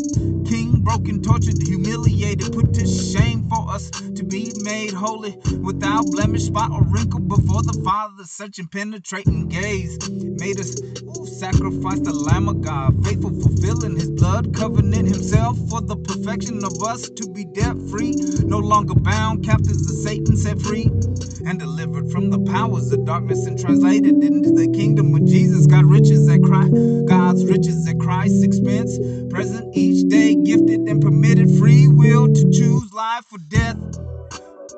broken, 0.82 1.22
tortured, 1.22 1.60
humiliated, 1.62 2.52
put 2.52 2.72
to 2.74 2.86
shame 2.86 3.48
for 3.48 3.70
us 3.70 3.90
to 3.90 4.24
be 4.24 4.52
made 4.62 4.92
holy 4.92 5.36
without 5.62 6.06
blemish, 6.06 6.44
spot, 6.44 6.70
or 6.70 6.82
wrinkle 6.84 7.20
before 7.20 7.62
the 7.62 7.80
Father. 7.84 8.24
Such 8.24 8.58
penetrating 8.70 9.48
gaze 9.48 9.98
made 10.10 10.58
us 10.58 10.80
ooh, 10.80 11.26
sacrifice 11.26 12.00
the 12.00 12.12
Lamb 12.12 12.48
of 12.48 12.62
God, 12.62 13.04
faithful, 13.04 13.30
fulfilling 13.30 13.96
His 13.96 14.10
blood 14.10 14.54
covenant 14.54 15.08
Himself 15.08 15.58
for 15.68 15.80
the 15.80 15.96
perfection 15.96 16.64
of 16.64 16.82
us 16.82 17.08
to 17.08 17.28
be 17.28 17.44
debt 17.44 17.76
free, 17.90 18.12
no 18.44 18.58
longer 18.58 18.94
bound, 18.94 19.44
captives 19.44 19.90
of 19.90 19.96
Satan 19.96 20.36
set 20.36 20.60
free 20.60 20.84
and 21.46 21.58
delivered 21.58 22.10
from 22.10 22.30
the 22.30 22.38
powers 22.52 22.92
of 22.92 23.04
darkness 23.04 23.46
and 23.46 23.58
translated 23.58 24.22
into 24.22 24.50
the 24.50 24.70
kingdom 24.72 25.14
of 25.14 25.24
Jesus. 25.26 25.66
God 25.66 25.84
riches 25.86 26.20
God's 27.10 27.44
riches 27.44 27.88
at 27.88 27.98
Christ's 27.98 28.42
expense, 28.42 28.96
present 29.30 29.76
each 29.76 30.08
day, 30.08 30.36
gifted 30.36 30.69
and 30.74 31.02
permitted 31.02 31.50
free 31.58 31.88
will 31.88 32.32
to 32.32 32.50
choose 32.50 32.92
life 32.92 33.32
or 33.32 33.38
death. 33.38 33.76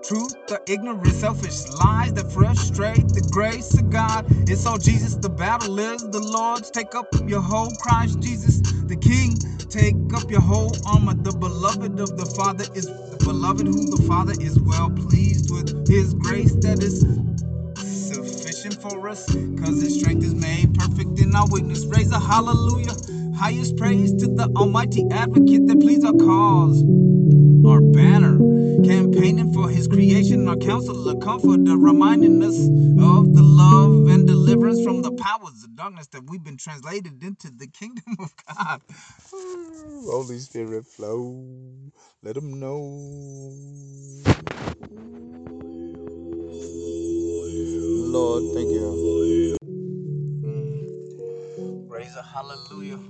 Truth, 0.04 0.34
the 0.48 0.60
ignorant, 0.66 1.06
selfish 1.14 1.68
lies 1.68 2.12
that 2.14 2.32
frustrate 2.32 3.08
the 3.08 3.26
grace 3.32 3.78
of 3.78 3.90
God. 3.90 4.26
It's 4.50 4.66
all 4.66 4.78
Jesus, 4.78 5.14
the 5.16 5.28
battle 5.28 5.78
is 5.78 6.02
the 6.10 6.20
Lord's. 6.20 6.70
Take 6.70 6.94
up 6.94 7.06
your 7.26 7.40
whole 7.40 7.70
Christ 7.82 8.20
Jesus, 8.20 8.60
the 8.86 8.96
King. 8.96 9.36
Take 9.68 9.96
up 10.14 10.30
your 10.30 10.40
whole 10.40 10.72
armor. 10.86 11.14
The 11.14 11.32
beloved 11.32 12.00
of 12.00 12.16
the 12.16 12.26
Father 12.36 12.64
is 12.74 12.86
the 12.86 13.18
beloved 13.24 13.66
who 13.66 13.90
the 13.96 14.02
Father 14.08 14.34
is 14.40 14.58
well 14.60 14.90
pleased 14.90 15.50
with. 15.52 15.88
His 15.88 16.14
grace 16.14 16.54
that 16.56 16.82
is 16.82 17.04
for 18.82 19.08
us, 19.08 19.24
cause 19.60 19.82
His 19.82 20.00
strength 20.00 20.24
is 20.24 20.34
made 20.34 20.74
perfect 20.74 21.20
in 21.20 21.34
our 21.36 21.48
weakness. 21.50 21.86
Raise 21.86 22.12
a 22.12 22.20
hallelujah. 22.20 22.94
Highest 23.38 23.76
praise 23.78 24.12
to 24.14 24.26
the 24.26 24.52
Almighty 24.56 25.04
Advocate 25.10 25.66
that 25.68 25.80
pleads 25.80 26.04
our 26.04 26.12
cause. 26.14 26.82
Our 27.66 27.80
banner, 27.80 28.38
campaigning 28.84 29.54
for 29.54 29.70
His 29.70 29.88
creation, 29.88 30.48
our 30.48 30.56
counselor, 30.56 31.16
comforter, 31.20 31.76
reminding 31.78 32.42
us 32.42 32.58
of 32.58 33.34
the 33.34 33.42
love 33.42 34.08
and 34.08 34.26
deliverance 34.26 34.82
from 34.84 35.02
the 35.02 35.12
powers 35.12 35.64
of 35.64 35.76
darkness 35.76 36.08
that 36.08 36.28
we've 36.28 36.44
been 36.44 36.58
translated 36.58 37.22
into 37.22 37.50
the 37.50 37.68
kingdom 37.68 38.16
of 38.18 38.34
God. 38.56 38.82
Holy 40.06 40.38
Spirit, 40.40 40.86
flow. 40.86 41.46
Let 42.22 42.34
them 42.36 42.60
know. 42.60 43.52
Lord, 48.12 48.44
thank 48.54 48.70
you. 48.70 49.56
Mm. 50.44 51.88
Praise 51.88 52.16
a 52.16 52.22
hallelujah. 52.22 53.00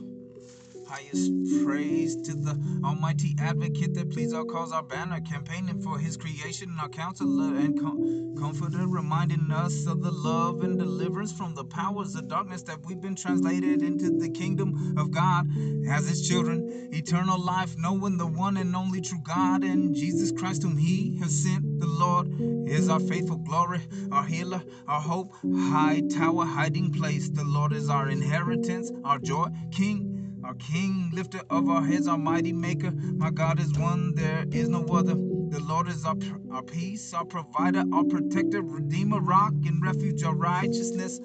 Highest 0.92 1.32
praise 1.64 2.16
to 2.16 2.34
the 2.34 2.50
Almighty 2.84 3.34
Advocate 3.40 3.94
that 3.94 4.10
pleads 4.10 4.34
our 4.34 4.44
cause, 4.44 4.72
our 4.72 4.82
banner, 4.82 5.22
campaigning 5.22 5.80
for 5.80 5.98
His 5.98 6.18
creation, 6.18 6.76
our 6.78 6.90
counselor 6.90 7.56
and 7.56 7.80
com- 7.80 8.36
comforter, 8.38 8.86
reminding 8.86 9.50
us 9.50 9.86
of 9.86 10.02
the 10.02 10.10
love 10.10 10.62
and 10.62 10.78
deliverance 10.78 11.32
from 11.32 11.54
the 11.54 11.64
powers 11.64 12.14
of 12.14 12.28
darkness 12.28 12.62
that 12.64 12.84
we've 12.84 13.00
been 13.00 13.16
translated 13.16 13.80
into 13.80 14.10
the 14.10 14.28
kingdom 14.28 14.98
of 14.98 15.10
God 15.10 15.48
as 15.88 16.10
His 16.10 16.28
children. 16.28 16.90
Eternal 16.92 17.42
life, 17.42 17.74
knowing 17.78 18.18
the 18.18 18.26
one 18.26 18.58
and 18.58 18.76
only 18.76 19.00
true 19.00 19.22
God 19.22 19.64
and 19.64 19.94
Jesus 19.94 20.30
Christ, 20.30 20.62
whom 20.62 20.76
He 20.76 21.18
has 21.22 21.42
sent. 21.42 21.80
The 21.80 21.86
Lord 21.86 22.28
is 22.68 22.90
our 22.90 23.00
faithful 23.00 23.38
glory, 23.38 23.80
our 24.12 24.24
healer, 24.24 24.62
our 24.86 25.00
hope, 25.00 25.32
high 25.56 26.02
tower, 26.14 26.44
hiding 26.44 26.92
place. 26.92 27.30
The 27.30 27.44
Lord 27.44 27.72
is 27.72 27.88
our 27.88 28.10
inheritance, 28.10 28.92
our 29.06 29.18
joy, 29.18 29.48
King 29.70 30.11
our 30.44 30.54
King, 30.54 31.10
lifter 31.12 31.40
of 31.50 31.68
our 31.68 31.82
heads, 31.82 32.08
our 32.08 32.18
mighty 32.18 32.52
maker. 32.52 32.90
My 32.90 33.30
God 33.30 33.60
is 33.60 33.72
one, 33.78 34.14
there 34.14 34.44
is 34.50 34.68
no 34.68 34.84
other. 34.86 35.14
The 35.14 35.60
Lord 35.60 35.88
is 35.88 36.04
our, 36.04 36.16
our 36.52 36.62
peace, 36.62 37.12
our 37.14 37.24
provider, 37.24 37.84
our 37.92 38.04
protector, 38.04 38.62
redeemer, 38.62 39.20
rock 39.20 39.52
and 39.66 39.82
refuge, 39.82 40.22
our 40.24 40.34
righteousness, 40.34 41.20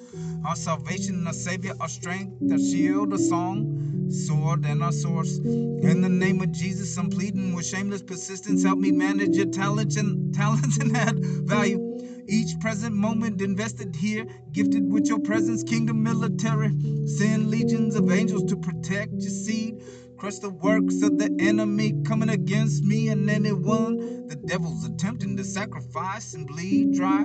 our 0.46 0.56
salvation, 0.56 1.26
our 1.26 1.34
savior, 1.34 1.74
our 1.80 1.90
strength, 1.90 2.52
our 2.52 2.60
shield, 2.60 3.14
our 3.14 3.20
song, 3.20 4.10
sword, 4.12 4.66
and 4.66 4.84
our 4.84 4.92
source. 4.92 5.38
In 5.38 6.02
the 6.02 6.10
name 6.10 6.42
of 6.42 6.52
Jesus, 6.52 6.98
I'm 6.98 7.10
pleading 7.10 7.54
with 7.54 7.66
shameless 7.66 8.04
persistence. 8.04 8.64
Help 8.64 8.80
me 8.80 8.92
manage 8.92 9.36
your 9.36 9.48
talents 9.48 9.98
and 9.98 10.34
talents 10.34 10.78
and 10.78 10.96
add 10.96 11.24
value. 11.24 11.87
Each 12.28 12.60
present 12.60 12.96
moment 12.96 13.42
invested 13.42 13.96
here, 13.96 14.26
gifted 14.52 14.92
with 14.92 15.08
your 15.08 15.20
presence, 15.20 15.64
kingdom 15.64 16.04
military. 16.04 16.70
Send 17.08 17.50
legions 17.50 17.96
of 17.96 18.12
angels 18.12 18.44
to 18.46 18.58
protect 18.58 19.14
your 19.14 19.32
seed. 19.32 19.82
Crush 20.18 20.40
the 20.40 20.50
works 20.50 21.02
of 21.04 21.20
the 21.20 21.36
enemy 21.40 21.94
coming 22.04 22.30
against 22.30 22.84
me 22.84 23.10
and 23.10 23.30
anyone. 23.30 24.28
The 24.28 24.36
devil's 24.36 24.84
attempting 24.84 25.38
to 25.38 25.44
sacrifice 25.44 26.34
and 26.34 26.48
bleed 26.48 26.96
dry. 26.96 27.24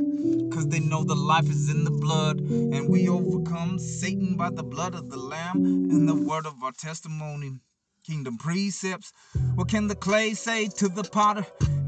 Cause 0.52 0.68
they 0.68 0.80
know 0.80 1.02
the 1.02 1.14
life 1.16 1.48
is 1.48 1.70
in 1.70 1.84
the 1.84 1.90
blood. 1.90 2.40
And 2.40 2.88
we 2.88 3.08
overcome 3.08 3.78
Satan 3.78 4.36
by 4.36 4.50
the 4.50 4.62
blood 4.62 4.94
of 4.94 5.10
the 5.10 5.16
Lamb 5.16 5.64
and 5.64 6.08
the 6.08 6.14
word 6.14 6.46
of 6.46 6.54
our 6.62 6.72
testimony. 6.72 7.60
Kingdom 8.04 8.36
precepts. 8.36 9.12
What 9.54 9.68
can 9.68 9.86
the 9.86 9.94
clay 9.94 10.34
say 10.34 10.66
to 10.76 10.88
the 10.88 11.04
potter? 11.04 11.46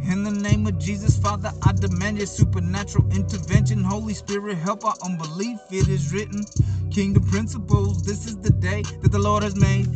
In 0.09 0.23
the 0.23 0.31
name 0.31 0.65
of 0.65 0.79
Jesus, 0.79 1.19
Father, 1.19 1.51
I 1.63 1.73
demand 1.73 2.19
your 2.19 2.29
supernatural 2.29 3.11
intervention. 3.11 3.83
Holy 3.83 4.15
Spirit, 4.15 4.59
help 4.59 4.85
our 4.85 4.95
unbelief. 5.03 5.59
It 5.73 5.89
is 5.89 6.13
written, 6.13 6.45
Kingdom 6.93 7.25
principles. 7.25 8.05
This 8.05 8.27
is 8.27 8.37
the 8.37 8.51
day 8.51 8.83
that 9.03 9.11
the 9.11 9.19
Lord 9.19 9.43
has 9.43 9.57
made. 9.57 9.89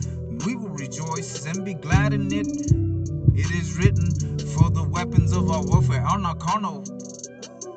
We 0.45 0.57
will 0.57 0.71
rejoice 0.71 1.47
and 1.47 1.65
be 1.65 1.75
glad 1.75 2.13
in 2.13 2.33
it. 2.33 2.49
It 2.49 3.51
is 3.53 3.79
written, 3.79 4.11
For 4.57 4.71
the 4.71 4.89
weapons 4.91 5.33
of 5.33 5.49
our 5.49 5.63
warfare 5.63 6.05
are 6.05 6.19
not 6.19 6.41
carnal. 6.41 6.85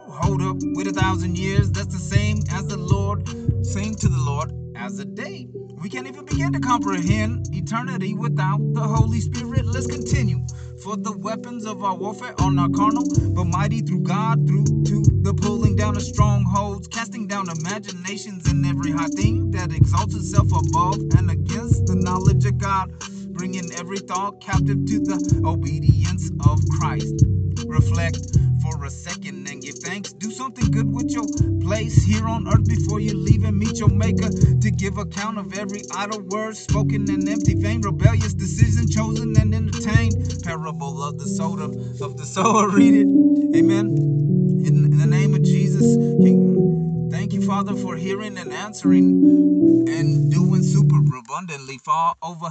Hold 0.09 0.41
up, 0.41 0.57
with 0.75 0.87
a 0.87 0.93
thousand 0.93 1.37
years, 1.37 1.69
that's 1.71 1.93
the 1.93 1.99
same 1.99 2.39
as 2.49 2.65
the 2.65 2.77
Lord, 2.77 3.27
same 3.63 3.93
to 3.93 4.07
the 4.07 4.23
Lord 4.23 4.51
as 4.81 4.97
a 4.97 5.05
day. 5.05 5.47
We 5.79 5.89
can't 5.89 6.07
even 6.07 6.25
begin 6.25 6.51
to 6.53 6.59
comprehend 6.59 7.47
eternity 7.53 8.15
without 8.15 8.59
the 8.73 8.81
Holy 8.81 9.21
Spirit. 9.21 9.65
Let's 9.65 9.85
continue. 9.85 10.45
For 10.83 10.97
the 10.97 11.15
weapons 11.15 11.65
of 11.65 11.83
our 11.83 11.95
warfare 11.95 12.33
are 12.41 12.51
not 12.51 12.73
carnal, 12.73 13.05
but 13.35 13.45
mighty 13.45 13.81
through 13.81 14.01
God, 14.01 14.47
through 14.47 14.63
to 14.63 15.03
the 15.21 15.35
pulling 15.35 15.75
down 15.75 15.95
of 15.95 16.01
strongholds, 16.01 16.87
casting 16.87 17.27
down 17.27 17.47
imaginations 17.49 18.47
and 18.47 18.65
every 18.65 18.91
high 18.91 19.09
thing 19.09 19.51
that 19.51 19.71
exalts 19.71 20.15
itself 20.15 20.47
above 20.51 20.97
and 21.17 21.29
against 21.29 21.85
the 21.85 21.95
knowledge 21.95 22.45
of 22.45 22.57
God, 22.57 22.91
bringing 23.33 23.71
every 23.73 23.99
thought 23.99 24.41
captive 24.41 24.83
to 24.87 24.99
the 24.99 25.41
obedience 25.45 26.31
of 26.47 26.59
Christ. 26.79 27.23
Reflect 27.67 28.17
for 28.63 28.83
a 28.83 28.89
second 28.89 29.40
thanks. 29.91 30.13
Do 30.13 30.31
something 30.31 30.71
good 30.71 30.89
with 30.93 31.11
your 31.11 31.27
place 31.59 32.01
here 32.03 32.25
on 32.25 32.47
earth 32.47 32.65
before 32.65 33.01
you 33.01 33.13
leave 33.13 33.43
and 33.43 33.57
meet 33.57 33.77
your 33.77 33.89
maker. 33.89 34.29
To 34.29 34.71
give 34.71 34.97
account 34.97 35.37
of 35.37 35.53
every 35.57 35.81
idle 35.93 36.21
word 36.21 36.55
spoken 36.55 37.09
and 37.09 37.27
empty 37.27 37.55
vain, 37.55 37.81
rebellious 37.81 38.33
decision 38.33 38.89
chosen 38.89 39.35
and 39.37 39.53
entertained. 39.53 40.15
Parable 40.43 41.03
of 41.03 41.19
the 41.19 41.27
soda 41.27 41.65
of 42.05 42.15
the 42.17 42.25
sower. 42.25 42.69
Read 42.69 42.93
it. 43.03 43.07
Amen. 43.59 43.87
In, 44.67 44.85
in 44.93 44.97
the 44.97 45.07
name 45.07 45.33
of 45.33 45.43
Jesus, 45.43 45.97
King, 46.23 46.40
Father, 47.51 47.75
for 47.75 47.97
hearing 47.97 48.37
and 48.37 48.53
answering 48.53 49.85
and 49.89 50.31
doing 50.31 50.63
super 50.63 51.01
abundantly 51.17 51.77
far 51.79 52.15
over 52.23 52.47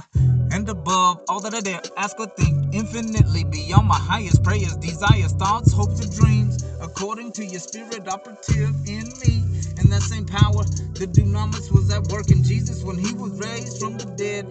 and 0.51 0.69
above 0.69 1.19
all 1.27 1.39
that 1.39 1.55
I 1.55 1.61
dare 1.61 1.81
ask 1.97 2.19
or 2.19 2.27
think, 2.27 2.75
infinitely 2.75 3.43
beyond 3.45 3.87
my 3.87 3.97
highest 3.97 4.43
prayers, 4.43 4.75
desires, 4.77 5.33
thoughts, 5.33 5.73
hopes, 5.73 6.01
and 6.01 6.15
dreams, 6.15 6.63
according 6.79 7.31
to 7.31 7.43
your 7.43 7.59
spirit 7.59 8.07
operative 8.07 8.75
in 8.85 9.05
me. 9.25 9.41
And 9.79 9.91
that 9.91 10.03
same 10.03 10.27
power, 10.27 10.65
the 10.93 11.07
dunamis 11.07 11.71
was 11.71 11.89
at 11.89 12.03
work 12.09 12.29
in 12.29 12.43
Jesus 12.43 12.83
when 12.83 12.99
he 12.99 13.11
was 13.15 13.39
raised 13.39 13.79
from 13.79 13.97
the 13.97 14.05
dead. 14.05 14.45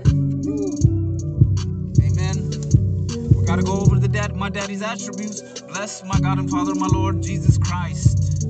Amen. 2.02 3.38
We 3.38 3.47
gotta 3.47 3.62
go 3.62 3.83
over 3.83 4.00
the 4.00 4.09
dad, 4.09 4.35
my 4.35 4.50
daddy's 4.50 4.83
attributes. 4.83 5.42
Bless 5.61 6.02
my 6.02 6.19
God 6.19 6.40
and 6.40 6.50
Father, 6.50 6.75
my 6.75 6.88
Lord 6.88 7.23
Jesus 7.23 7.57
Christ 7.57 8.40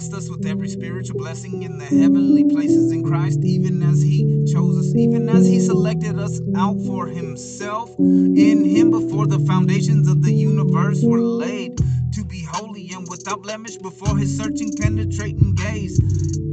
blessed 0.00 0.14
us 0.14 0.30
with 0.30 0.46
every 0.46 0.66
spiritual 0.66 1.18
blessing 1.18 1.62
in 1.62 1.76
the 1.76 1.84
heavenly 1.84 2.44
places 2.44 2.90
in 2.90 3.04
Christ, 3.04 3.40
even 3.44 3.82
as 3.82 4.00
He 4.00 4.46
chose 4.50 4.78
us, 4.78 4.94
even 4.94 5.28
as 5.28 5.46
He 5.46 5.60
selected 5.60 6.18
us 6.18 6.40
out 6.56 6.78
for 6.86 7.06
Himself. 7.06 7.94
In 7.98 8.64
Him, 8.64 8.90
before 8.90 9.26
the 9.26 9.40
foundations 9.40 10.08
of 10.08 10.22
the 10.22 10.32
universe 10.32 11.02
were 11.02 11.20
laid, 11.20 11.76
to 12.14 12.24
be 12.24 12.42
holy 12.42 12.90
and 12.94 13.06
without 13.10 13.42
blemish 13.42 13.76
before 13.76 14.16
His 14.16 14.34
searching, 14.34 14.74
penetrating 14.74 15.54
gaze. 15.54 15.98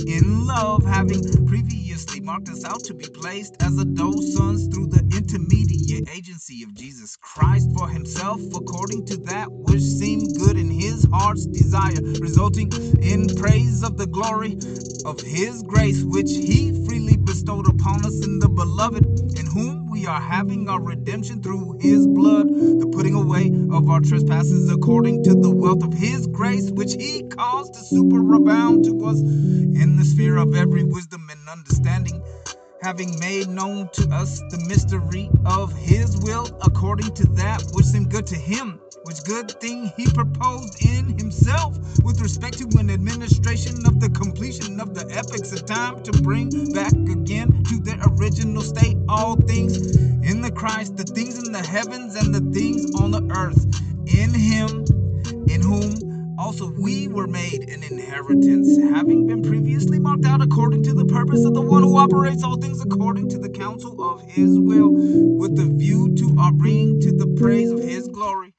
In 0.06 0.46
love, 0.46 0.84
having 0.86 1.24
previously 1.46 2.20
marked 2.20 2.50
us 2.50 2.66
out 2.66 2.84
to 2.84 2.94
be 2.94 3.06
placed 3.08 3.56
as 3.62 3.78
adult 3.78 4.24
sons 4.24 4.68
through 4.68 4.88
the 4.88 5.04
intermediate 5.16 6.10
agency 6.14 6.64
of 6.64 6.74
Jesus 6.74 7.16
Christ 7.16 7.70
for 7.78 7.88
Himself, 7.88 8.42
according 8.54 9.06
to 9.06 9.18
that 9.18 9.50
which 9.50 9.82
seemed 9.82 10.37
heart's 11.18 11.46
desire, 11.48 12.02
resulting 12.22 12.72
in 13.02 13.28
praise 13.36 13.84
of 13.84 13.98
the 13.98 14.06
glory 14.06 14.58
of 15.06 15.20
his 15.22 15.64
grace, 15.64 16.04
which 16.04 16.30
he 16.30 16.86
freely 16.86 17.18
bestowed 17.18 17.68
upon 17.68 18.06
us 18.06 18.24
in 18.24 18.40
the 18.40 18.50
beloved, 18.50 19.06
in 19.40 19.46
whom 19.48 19.90
we 19.90 20.06
are 20.06 20.22
having 20.22 20.70
our 20.70 20.82
redemption 20.82 21.42
through 21.42 21.78
his 21.82 22.06
blood, 22.08 22.48
the 22.50 22.90
putting 22.94 23.16
away 23.16 23.52
of 23.72 23.90
our 23.90 24.00
trespasses 24.00 24.70
according 24.70 25.24
to 25.24 25.34
the 25.34 25.50
wealth 25.50 25.84
of 25.84 25.94
his 25.94 26.28
grace, 26.28 26.70
which 26.72 26.94
he 26.94 27.24
caused 27.30 27.74
to 27.74 27.80
superabound 27.82 28.84
to 28.86 29.06
us 29.06 29.20
in 29.20 29.98
the 29.98 30.06
sphere 30.06 30.38
of 30.38 30.56
every 30.56 30.84
wisdom 30.84 31.28
and 31.32 31.50
understanding 31.50 32.22
having 32.82 33.20
made 33.20 33.48
known 33.50 33.90
to 33.94 34.08
us 34.14 34.40
the 34.52 34.64
mystery 34.68 35.30
of 35.46 35.74
his 35.78 36.18
will 36.20 36.48
according 36.64 37.14
to 37.16 37.26
that 37.30 37.64
which 37.74 37.86
seemed 37.86 38.12
good 38.12 38.28
to 38.28 38.36
him 38.36 38.80
which 39.04 39.24
good 39.24 39.52
thing 39.62 39.92
he 39.98 40.06
proposed 40.08 40.86
in 40.86 41.18
himself 41.18 41.78
with 42.04 42.22
respect 42.22 42.58
to 42.58 42.68
an 42.80 42.90
administration 42.90 43.76
of 43.86 44.00
the 44.00 44.10
completion 44.12 44.80
of 44.80 44.94
the 44.96 45.06
epochs 45.16 45.54
of 45.54 45.66
time 45.66 46.04
to 46.04 46.12
bring 46.24 46.50
back 46.74 46.94
again 46.94 47.64
to 47.64 47.80
their 47.80 48.00
original 48.20 48.62
state 48.62 48.98
all 49.10 49.36
things 49.36 49.98
in 50.24 50.42
the 50.42 50.52
Christ, 50.52 50.98
the 50.98 51.04
things 51.06 51.38
in 51.38 51.52
the 51.54 51.66
heavens 51.66 52.16
and 52.16 52.36
the 52.36 52.42
things 52.58 52.92
on 53.02 53.12
the 53.12 53.24
earth, 53.36 53.66
in 54.08 54.34
him, 54.34 54.86
in 55.50 55.62
whom 55.62 56.07
also 56.38 56.72
we 56.72 57.08
were 57.08 57.28
made 57.28 57.70
an 57.70 57.84
inheritance, 57.84 58.78
having 58.92 59.28
been 59.28 59.44
previously 59.44 60.00
marked 60.00 60.26
out 60.26 60.42
according 60.42 60.84
to 60.84 60.94
the 60.94 61.06
purpose 61.06 61.46
of 61.46 61.54
the 61.54 61.62
one 61.62 61.84
who 61.84 61.98
operates 61.98 62.44
all 62.44 62.58
things 62.58 62.82
according 62.82 63.30
to 63.30 63.38
the 63.38 63.50
counsel 63.50 64.02
of 64.04 64.22
his 64.24 64.58
will, 64.60 64.90
with 65.38 65.56
the 65.56 65.66
view 65.78 66.14
to 66.16 66.36
our 66.40 66.52
bringing 66.54 67.00
to 67.02 67.12
the 67.12 67.28
praise 67.40 67.72
of 67.72 67.80
his 67.80 68.08
glory 68.08 68.54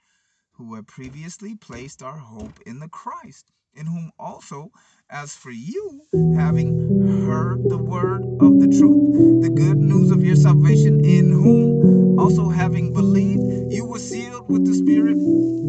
who 0.52 0.74
had 0.74 0.86
previously 0.86 1.54
placed 1.56 2.02
our 2.02 2.18
hope 2.18 2.58
in 2.66 2.80
the 2.80 2.88
Christ, 2.88 3.52
in 3.74 3.86
whom 3.86 4.10
also, 4.18 4.70
as 5.08 5.34
for 5.34 5.50
you, 5.50 6.02
having 6.36 7.26
heard 7.26 7.62
the 7.68 7.78
word 7.78 8.22
of 8.40 8.60
the 8.60 8.68
truth, 8.78 9.42
the 9.42 9.50
good 9.50 9.78
news 9.78 10.10
of 10.10 10.24
your 10.24 10.36
salvation, 10.36 11.04
in 11.04 11.30
whom 11.30 12.18
also 12.18 12.48
having 12.48 12.92
believed, 12.92 13.72
you 13.72 13.86
were 13.86 14.00
sealed 14.00 14.37
with 14.48 14.66
the 14.66 14.74
Spirit 14.74 15.18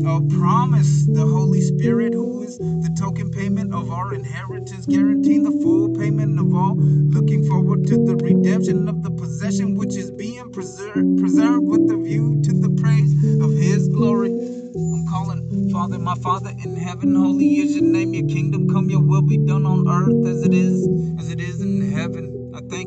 of 0.08 0.30
promise, 0.30 1.06
the 1.06 1.26
Holy 1.26 1.62
Spirit, 1.62 2.14
who 2.14 2.44
is 2.44 2.58
the 2.58 2.96
token 2.98 3.30
payment 3.30 3.74
of 3.74 3.92
our 3.92 4.14
inheritance, 4.14 4.86
guaranteeing 4.86 5.44
the 5.44 5.52
full 5.64 5.90
payment 5.98 6.40
of 6.40 6.54
all, 6.56 6.76
looking 6.78 7.46
forward 7.48 7.86
to 7.88 7.98
the 8.06 8.16
redemption 8.16 8.88
of 8.88 9.04
the 9.04 9.12
possession 9.12 9.76
which 9.76 9.96
is 9.98 10.12
being 10.12 10.52
preserved, 10.52 11.20
preserved 11.20 11.66
with 11.66 11.88
the 11.90 11.98
view 11.98 12.42
to 12.44 12.54
the 12.54 12.70
praise 12.82 13.14
of 13.44 13.52
His 13.52 13.90
glory. 13.90 14.30
I'm 14.30 15.06
calling, 15.08 15.70
Father, 15.72 16.00
my 16.00 16.16
Father 16.16 16.52
in 16.64 16.76
heaven, 16.78 17.16
holy 17.16 17.60
is 17.60 17.76
your 17.76 17.86
name, 17.86 18.14
your 18.14 18.28
kingdom 18.28 18.70
come, 18.70 18.90
your 18.90 19.02
will 19.02 19.22
be 19.22 19.38
done 19.38 19.66
on 19.66 19.88
earth 19.90 20.26
as 20.28 20.44
it 20.44 20.54
is, 20.54 20.88
as 21.20 21.30
it 21.32 21.42
is 21.42 21.62
in 21.62 21.92
heaven. 21.92 22.29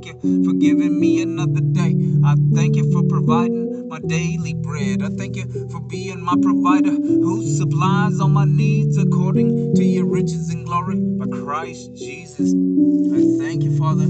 Thank 0.02 0.24
you 0.24 0.44
for 0.44 0.52
giving 0.54 0.98
me 0.98 1.22
another 1.22 1.60
day. 1.60 1.94
I 2.24 2.34
thank 2.56 2.74
you 2.74 2.90
for 2.90 3.04
providing 3.04 3.88
my 3.88 4.00
daily 4.00 4.52
bread. 4.52 5.00
I 5.00 5.10
thank 5.10 5.36
you 5.36 5.44
for 5.70 5.78
being 5.80 6.20
my 6.20 6.34
provider 6.42 6.90
who 6.90 7.46
supplies 7.46 8.18
all 8.18 8.28
my 8.28 8.44
needs 8.44 8.98
according 8.98 9.76
to 9.76 9.84
your 9.84 10.06
riches 10.06 10.50
and 10.50 10.66
glory 10.66 10.96
by 10.96 11.26
Christ 11.26 11.94
Jesus. 11.94 12.50
I 12.50 13.38
thank 13.38 13.62
you, 13.62 13.78
Father. 13.78 14.06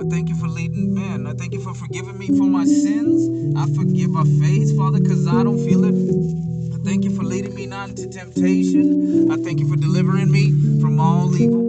I 0.00 0.08
thank 0.08 0.30
you 0.30 0.36
for 0.36 0.48
leading 0.48 0.94
men. 0.94 1.26
I 1.26 1.34
thank 1.34 1.52
you 1.52 1.60
for 1.60 1.74
forgiving 1.74 2.16
me 2.16 2.28
for 2.28 2.46
my 2.46 2.64
sins. 2.64 3.54
I 3.54 3.66
forgive 3.74 4.08
my 4.08 4.24
faith, 4.40 4.74
Father, 4.78 4.98
because 4.98 5.28
I 5.28 5.44
don't 5.44 5.62
feel 5.62 5.84
it. 5.84 6.74
I 6.74 6.78
thank 6.84 7.04
you 7.04 7.14
for 7.14 7.22
leading 7.22 7.54
me 7.54 7.66
not 7.66 7.90
into 7.90 8.08
temptation. 8.08 9.30
I 9.30 9.36
thank 9.36 9.60
you 9.60 9.68
for 9.68 9.76
delivering 9.76 10.30
me 10.30 10.80
from 10.80 10.98
all 11.00 11.36
evil. 11.36 11.63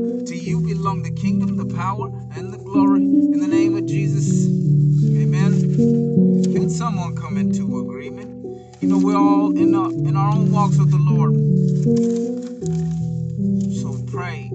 Belong 0.85 1.01
the 1.01 1.19
kingdom, 1.19 1.57
the 1.57 1.65
power, 1.73 2.09
and 2.37 2.53
the 2.53 2.59
glory. 2.59 3.01
In 3.01 3.39
the 3.39 3.47
name 3.47 3.75
of 3.75 3.87
Jesus. 3.87 4.45
Amen. 5.19 5.51
Can 6.53 6.69
someone 6.69 7.15
come 7.15 7.37
into 7.39 7.79
agreement? 7.79 8.29
You 8.83 8.89
know, 8.89 8.99
we're 8.99 9.17
all 9.17 9.57
in 9.57 9.73
our, 9.73 9.89
in 9.89 10.15
our 10.15 10.29
own 10.29 10.51
walks 10.51 10.77
with 10.77 10.91
the 10.91 10.97
Lord. 10.97 11.33
So 13.81 13.97
pray. 14.11 14.51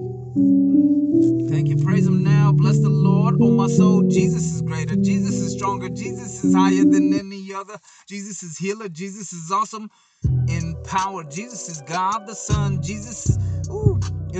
Thank 1.51 1.67
you. 1.67 1.83
Praise 1.83 2.07
Him 2.07 2.23
now. 2.23 2.53
Bless 2.53 2.79
the 2.79 2.87
Lord 2.87 3.35
oh 3.41 3.51
my 3.51 3.67
soul. 3.67 4.03
Jesus 4.03 4.55
is 4.55 4.61
greater. 4.61 4.95
Jesus 4.95 5.35
is 5.35 5.51
stronger. 5.51 5.89
Jesus 5.89 6.45
is 6.45 6.55
higher 6.55 6.85
than 6.85 7.13
any 7.13 7.53
other. 7.53 7.77
Jesus 8.07 8.41
is 8.41 8.57
healer. 8.57 8.87
Jesus 8.87 9.33
is 9.33 9.51
awesome 9.51 9.91
in 10.47 10.81
power. 10.85 11.25
Jesus 11.25 11.67
is 11.67 11.81
God 11.81 12.25
the 12.25 12.35
Son. 12.35 12.81
Jesus 12.81 13.37
ooh, 13.69 13.90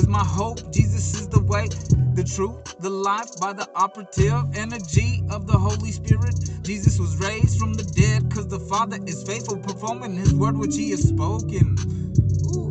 is 0.02 0.08
my 0.08 0.24
hope. 0.24 0.72
Jesus 0.72 1.14
is 1.14 1.28
the 1.28 1.40
way, 1.44 1.68
the 2.16 2.24
truth, 2.24 2.76
the 2.80 2.90
life 2.90 3.30
by 3.40 3.54
the 3.54 3.70
operative 3.76 4.44
energy 4.56 5.24
of 5.30 5.48
the 5.48 5.58
Holy 5.58 5.92
Spirit. 5.92 6.36
Jesus 6.64 7.00
was 7.00 7.18
raised 7.18 7.60
from 7.60 7.74
the 7.74 7.84
dead 7.84 8.28
because 8.28 8.48
the 8.48 8.60
Father 8.60 8.98
is 9.06 9.24
faithful, 9.24 9.58
performing 9.58 10.16
his 10.16 10.34
word 10.34 10.58
which 10.58 10.76
he 10.76 10.90
has 10.92 11.08
spoken. 11.08 11.76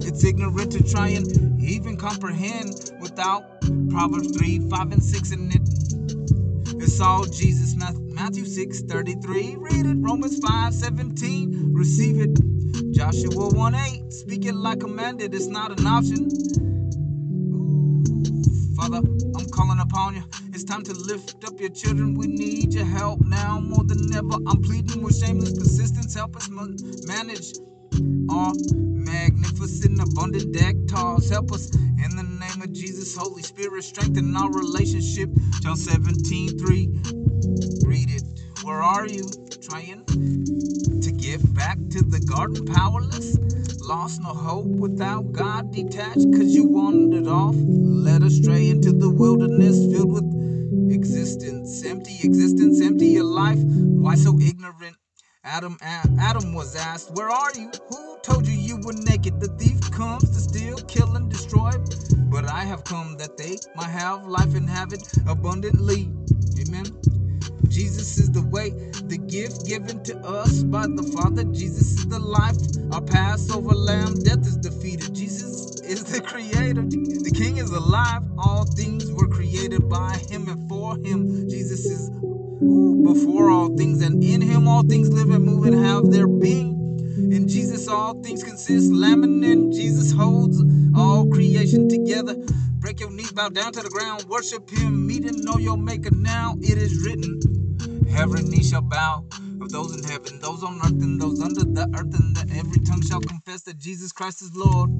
It's 0.03 0.25
ignorant 0.25 0.73
to 0.73 0.83
try 0.83 1.09
and 1.09 1.63
even 1.63 1.97
comprehend 1.97 2.93
without 3.01 3.61
Proverbs 3.91 4.37
3, 4.37 4.69
5, 4.69 4.93
and 4.93 5.03
6 5.03 5.33
in 5.33 5.53
it. 5.53 6.83
It's 6.83 7.01
all 7.01 7.25
Jesus. 7.25 7.71
Matthew 8.21 8.45
6, 8.45 8.83
33. 8.83 9.57
Read 9.57 9.87
it. 9.87 9.97
Romans 9.99 10.39
5, 10.39 10.75
17. 10.75 11.73
Receive 11.73 12.21
it. 12.21 12.39
Joshua 12.93 13.49
1 13.49 13.75
8, 13.75 14.13
speak 14.13 14.45
it 14.45 14.55
like 14.55 14.81
commanded, 14.81 15.35
it's 15.35 15.47
not 15.47 15.79
an 15.79 15.87
option. 15.87 16.70
Father, 18.81 19.03
I'm 19.37 19.47
calling 19.51 19.79
upon 19.79 20.17
you. 20.17 20.23
It's 20.55 20.65
time 20.65 20.83
to 20.85 20.95
lift 20.95 21.45
up 21.45 21.61
your 21.61 21.69
children. 21.69 22.15
We 22.15 22.29
need 22.29 22.73
your 22.73 22.87
help 22.87 23.21
now 23.21 23.61
more 23.61 23.85
than 23.85 24.11
ever. 24.15 24.39
I'm 24.47 24.63
pleading 24.63 25.03
with 25.03 25.19
shameless 25.23 25.53
persistence. 25.53 26.15
Help 26.15 26.35
us 26.35 26.49
manage 26.49 27.53
our 28.31 28.55
magnificent, 28.73 30.01
abundant 30.01 30.53
deck 30.53 30.77
toss. 30.89 31.29
Help 31.29 31.53
us 31.53 31.71
in 31.77 32.17
the 32.17 32.23
name 32.23 32.63
of 32.63 32.73
Jesus. 32.73 33.15
Holy 33.15 33.43
Spirit, 33.43 33.85
strengthen 33.85 34.35
our 34.35 34.51
relationship. 34.51 35.29
John 35.61 35.77
17 35.77 36.59
3. 36.59 36.89
Read 37.85 38.11
it. 38.11 38.23
Where 38.65 38.83
are 38.83 39.07
you? 39.07 39.29
Trying 39.63 40.07
to 40.07 41.13
give 41.13 41.55
back 41.55 41.77
to 41.91 42.03
the 42.03 42.21
garden 42.21 42.65
powerless? 42.65 43.37
Lost 43.81 44.23
no 44.23 44.31
hope 44.31 44.67
without 44.67 45.33
God 45.33 45.73
detached 45.73 46.31
because 46.31 46.55
you 46.55 46.65
wandered 46.65 47.27
off, 47.27 47.55
led 47.59 48.23
astray 48.23 48.71
into 48.71 48.93
the 48.93 49.11
wilderness 49.11 49.77
filled 49.93 50.13
with 50.13 50.93
existence. 50.95 51.85
Empty 51.85 52.21
existence, 52.25 52.81
empty 52.81 53.09
your 53.09 53.25
life. 53.25 53.59
Why 53.61 54.15
so 54.15 54.39
ignorant? 54.41 54.97
Adam 55.45 55.77
Adam 55.83 56.55
was 56.55 56.75
asked, 56.77 57.13
Where 57.15 57.29
are 57.29 57.53
you? 57.55 57.71
Who 57.91 58.19
told 58.23 58.47
you 58.47 58.55
you 58.55 58.79
were 58.79 58.95
naked? 58.95 59.41
The 59.41 59.49
thief 59.59 59.91
comes 59.91 60.25
to 60.31 60.41
steal, 60.41 60.79
kill, 60.89 61.17
and 61.17 61.31
destroy. 61.31 61.73
But 62.31 62.51
I 62.51 62.65
have 62.65 62.85
come 62.85 63.17
that 63.19 63.37
they 63.37 63.59
might 63.77 63.91
have 63.91 64.27
life 64.27 64.55
and 64.55 64.71
have 64.71 64.95
it 64.95 65.03
abundantly. 65.29 66.09
Amen. 66.61 67.10
Jesus 67.71 68.19
is 68.19 68.33
the 68.33 68.43
way, 68.43 68.71
the 69.07 69.17
gift 69.17 69.65
given 69.65 70.03
to 70.03 70.19
us 70.19 70.65
by 70.65 70.87
the 70.87 71.05
Father. 71.15 71.45
Jesus 71.45 71.99
is 71.99 72.09
the 72.09 72.19
life, 72.19 72.57
our 72.93 73.01
Passover 73.01 73.75
lamb. 73.75 74.15
Death 74.25 74.41
is 74.41 74.57
defeated. 74.57 75.15
Jesus 75.15 75.81
is 75.83 76.03
the 76.05 76.21
creator. 76.21 76.83
The 76.83 77.33
King 77.33 77.59
is 77.59 77.71
alive. 77.71 78.23
All 78.37 78.65
things 78.65 79.13
were 79.13 79.29
created 79.29 79.89
by 79.89 80.17
him 80.29 80.49
and 80.49 80.69
for 80.69 80.97
him. 80.97 81.49
Jesus 81.49 81.85
is 81.87 82.11
before 83.05 83.51
all 83.51 83.77
things, 83.77 84.03
and 84.03 84.23
in 84.23 84.41
him 84.41 84.67
all 84.67 84.83
things 84.83 85.09
live 85.09 85.31
and 85.31 85.45
move 85.45 85.65
and 85.65 85.77
have 85.85 86.11
their 86.11 86.27
being. 86.27 86.77
In 87.33 87.47
Jesus, 87.47 87.87
all 87.87 88.21
things 88.23 88.43
consist. 88.43 88.93
Lambing 88.93 89.45
in 89.45 89.71
Jesus 89.71 90.13
holds 90.13 90.61
all 90.97 91.29
creation 91.29 91.89
together. 91.89 92.35
Break 92.81 92.99
your 92.99 93.11
knees, 93.11 93.31
bow 93.31 93.49
down 93.49 93.73
to 93.73 93.81
the 93.81 93.91
ground, 93.91 94.25
worship 94.25 94.69
Him, 94.71 95.07
meet 95.07 95.25
and 95.25 95.45
know 95.45 95.59
your 95.59 95.77
Maker 95.77 96.11
now. 96.13 96.57
It 96.61 96.79
is 96.79 97.05
written. 97.05 97.60
Every 98.17 98.43
knee 98.43 98.63
shall 98.65 98.83
bow 98.83 99.25
of 99.63 99.73
those 99.73 99.95
in 99.97 100.05
heaven, 100.05 100.41
those 100.41 100.65
on 100.65 100.81
earth, 100.83 101.03
and 101.03 101.21
those 101.21 101.41
under 101.41 101.65
the 101.65 101.89
earth, 101.97 102.15
and 102.15 102.37
that 102.37 102.51
every 102.57 102.81
tongue 102.81 103.03
shall 103.03 103.21
confess 103.21 103.63
that 103.65 103.79
Jesus 103.79 104.13
Christ 104.13 104.43
is 104.43 104.55
Lord. 104.57 104.91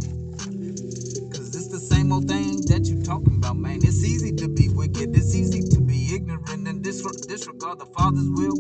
Cause 1.33 1.55
it's 1.57 1.69
the 1.69 1.81
same 1.81 2.13
old 2.13 2.29
thing 2.29 2.67
that 2.67 2.87
you're 2.89 3.05
talking 3.05 3.37
about, 3.37 3.57
man. 3.59 3.81
It's 3.85 4.05
easy 4.05 4.33
to 4.35 4.49
be 4.49 4.69
wicked, 4.71 5.17
it's 5.17 5.35
easy 5.37 5.63
to 5.71 5.81
be 5.81 6.15
ignorant 6.15 6.69
and 6.69 6.83
disregard 6.85 7.81
the 7.81 7.87
Father's 7.87 8.31
will. 8.31 8.59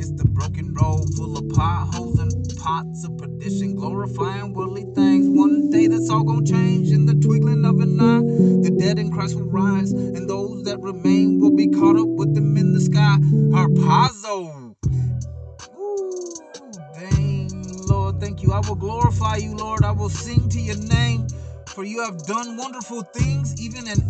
It's 0.00 0.12
the 0.12 0.26
broken 0.26 0.74
road 0.74 1.16
full 1.16 1.38
of 1.38 1.48
potholes 1.50 2.19
pots 2.60 3.04
of 3.04 3.16
perdition, 3.16 3.74
glorifying 3.74 4.52
worldly 4.52 4.86
things. 4.94 5.28
One 5.28 5.70
day 5.70 5.86
that's 5.86 6.10
all 6.10 6.24
gonna 6.24 6.44
change 6.44 6.90
in 6.90 7.06
the 7.06 7.14
twinkling 7.14 7.64
of 7.64 7.80
an 7.80 7.98
eye. 8.00 8.20
The 8.62 8.76
dead 8.78 8.98
in 8.98 9.10
Christ 9.10 9.36
will 9.36 9.50
rise, 9.50 9.92
and 9.92 10.28
those 10.28 10.64
that 10.64 10.78
remain 10.80 11.40
will 11.40 11.56
be 11.56 11.68
caught 11.68 11.96
up 11.96 12.08
with 12.08 12.34
them 12.34 12.56
in 12.56 12.72
the 12.72 12.80
sky. 12.80 13.16
Harpazo. 13.54 14.74
Ooh, 15.78 16.50
dang, 16.94 17.50
Lord, 17.88 18.20
thank 18.20 18.42
you. 18.42 18.52
I 18.52 18.60
will 18.60 18.74
glorify 18.74 19.36
you, 19.36 19.54
Lord. 19.56 19.84
I 19.84 19.92
will 19.92 20.10
sing 20.10 20.48
to 20.50 20.60
your 20.60 20.76
name, 20.76 21.26
for 21.68 21.84
you 21.84 22.02
have 22.04 22.24
done 22.26 22.56
wonderful 22.56 23.02
things, 23.14 23.60
even 23.60 23.88
an 23.88 24.00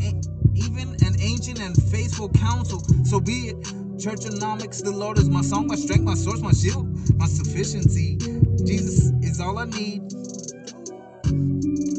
even 0.55 0.97
an 1.07 1.15
ancient 1.21 1.61
and 1.61 1.81
faithful 1.91 2.29
counsel. 2.31 2.83
So 3.05 3.21
be 3.21 3.49
it. 3.51 3.61
Churchonomics, 4.01 4.83
the 4.83 4.91
Lord 4.91 5.19
is 5.19 5.29
my 5.29 5.43
song, 5.43 5.67
my 5.67 5.77
strength, 5.77 6.05
my 6.05 6.15
source, 6.15 6.41
my 6.41 6.53
shield, 6.53 6.90
my 7.17 7.27
sufficiency. 7.27 8.17
Jesus 8.65 9.13
is 9.23 9.41
all 9.41 9.59
I 9.59 9.67
need. 9.67 10.09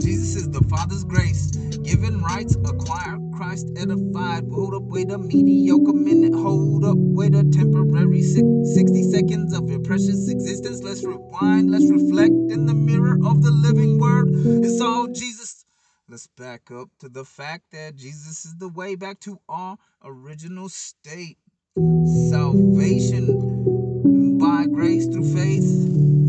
Jesus 0.02 0.36
is 0.36 0.50
the 0.50 0.64
Father's 0.70 1.04
grace. 1.04 1.52
Given 1.84 2.22
rights, 2.22 2.56
acquire 2.66 3.18
Christ 3.36 3.68
edified. 3.78 4.46
Hold 4.52 4.76
up, 4.76 4.84
wait 4.84 5.12
a 5.12 5.18
mediocre 5.18 5.94
minute. 5.94 6.34
Hold 6.34 6.86
up, 6.86 6.98
wait 6.98 7.34
a 7.34 7.44
temporary 7.44 8.22
60 8.22 9.12
seconds 9.12 9.54
of 9.54 9.70
your 9.70 9.80
precious 9.80 10.30
existence. 10.30 10.82
Let's 10.84 11.04
rewind, 11.04 11.72
let's 11.72 11.90
reflect 11.90 12.34
in 12.34 12.66
the 12.66 12.74
mirror 12.74 13.18
of 13.26 13.44
the 13.44 13.52
living 13.52 14.00
word. 14.00 14.30
It's 14.64 14.82
all 14.82 15.08
Jesus. 15.08 15.66
Let's 16.10 16.28
back 16.28 16.72
up 16.72 16.90
to 17.00 17.10
the 17.10 17.24
fact 17.24 17.72
that 17.72 17.96
Jesus 17.96 18.44
is 18.44 18.58
the 18.58 18.68
way 18.68 18.96
back 18.96 19.20
to 19.22 19.40
our 19.48 19.78
original 20.04 20.68
state. 20.68 21.38
Salvation 22.30 23.70
grace 24.73 25.07
through 25.07 25.34
faith. 25.34 25.63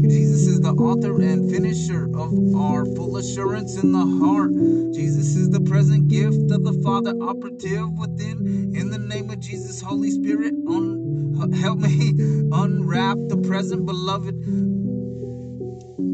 Jesus 0.02 0.46
is 0.46 0.60
the 0.60 0.72
author 0.72 1.20
and 1.22 1.50
finisher 1.50 2.04
of 2.16 2.32
our 2.56 2.84
full 2.84 3.16
assurance 3.16 3.76
in 3.76 3.92
the 3.92 4.06
heart. 4.20 4.52
Jesus 4.94 5.36
is 5.36 5.50
the 5.50 5.60
present 5.60 6.08
gift 6.08 6.50
of 6.50 6.64
the 6.64 6.80
Father 6.82 7.14
operative 7.22 7.88
within. 7.98 8.74
In 8.76 8.90
the 8.90 8.98
name 8.98 9.30
of 9.30 9.40
Jesus, 9.40 9.80
Holy 9.80 10.10
Spirit, 10.10 10.54
un- 10.68 11.52
help 11.52 11.78
me 11.78 12.10
unwrap 12.52 13.16
the 13.28 13.36
present 13.46 13.86
beloved 13.86 14.34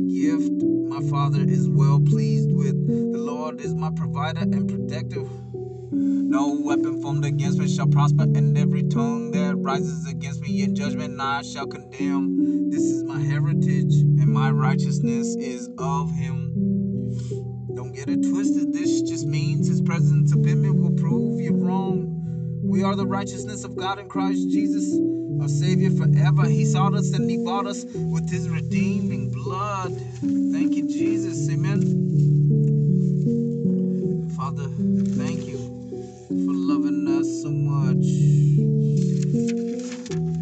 gift 0.09 0.53
my 0.89 1.01
Father 1.11 1.43
is 1.43 1.69
well 1.69 2.01
pleased 2.01 2.53
with. 2.53 2.77
The 2.89 3.19
Lord 3.19 3.61
is 3.61 3.75
my 3.75 3.91
provider 3.97 4.41
and 4.41 4.69
protector. 4.69 5.25
No 5.91 6.61
weapon 6.63 7.01
formed 7.01 7.25
against 7.25 7.59
me 7.59 7.69
shall 7.69 7.87
prosper, 7.87 8.25
and 8.25 8.57
every 8.59 8.83
tongue 8.83 9.31
that 9.33 9.57
rises 9.57 10.07
against 10.09 10.41
me 10.41 10.63
in 10.63 10.75
judgment 10.75 11.21
I 11.21 11.43
shall 11.43 11.67
condemn. 11.67 12.71
This 12.71 12.83
is 12.83 13.03
my 13.05 13.21
heritage, 13.21 13.95
and 13.95 14.29
my 14.29 14.51
righteousness 14.51 15.35
is 15.37 15.71
of 15.79 16.11
him. 16.15 16.53
Don't 17.75 17.93
get 17.93 18.09
it 18.09 18.23
twisted, 18.23 18.73
this 18.73 19.03
just 19.03 19.27
means 19.27 19.69
his 19.69 19.81
presence 19.81 20.33
upon 20.33 20.63
me 20.63 20.71
will 20.71 20.93
prove 20.93 21.41
you 21.41 21.53
wrong. 21.53 22.15
We 22.63 22.83
are 22.83 22.95
the 22.95 23.07
righteousness 23.07 23.65
of 23.65 23.77
God 23.77 23.99
in 23.99 24.09
Christ 24.09 24.51
Jesus, 24.51 24.93
our 25.41 25.49
Savior 25.49 25.91
forever. 25.91 26.47
He 26.47 26.67
sought 26.67 26.95
us 26.95 27.13
and 27.13 27.31
He 27.31 27.39
bought 27.39 27.67
us 27.67 27.85
with 27.95 28.29
His 28.31 28.49
redeeming 28.51 29.31
blood. 29.31 29.93
Thank 30.21 30.75
you, 30.75 30.87
Jesus. 30.87 31.49
Amen. 31.51 31.81
Father, 34.37 34.69
thank 35.17 35.47
you 35.47 35.48
loving 36.69 37.09
us 37.09 37.27
so 37.43 37.51
much 37.51 38.05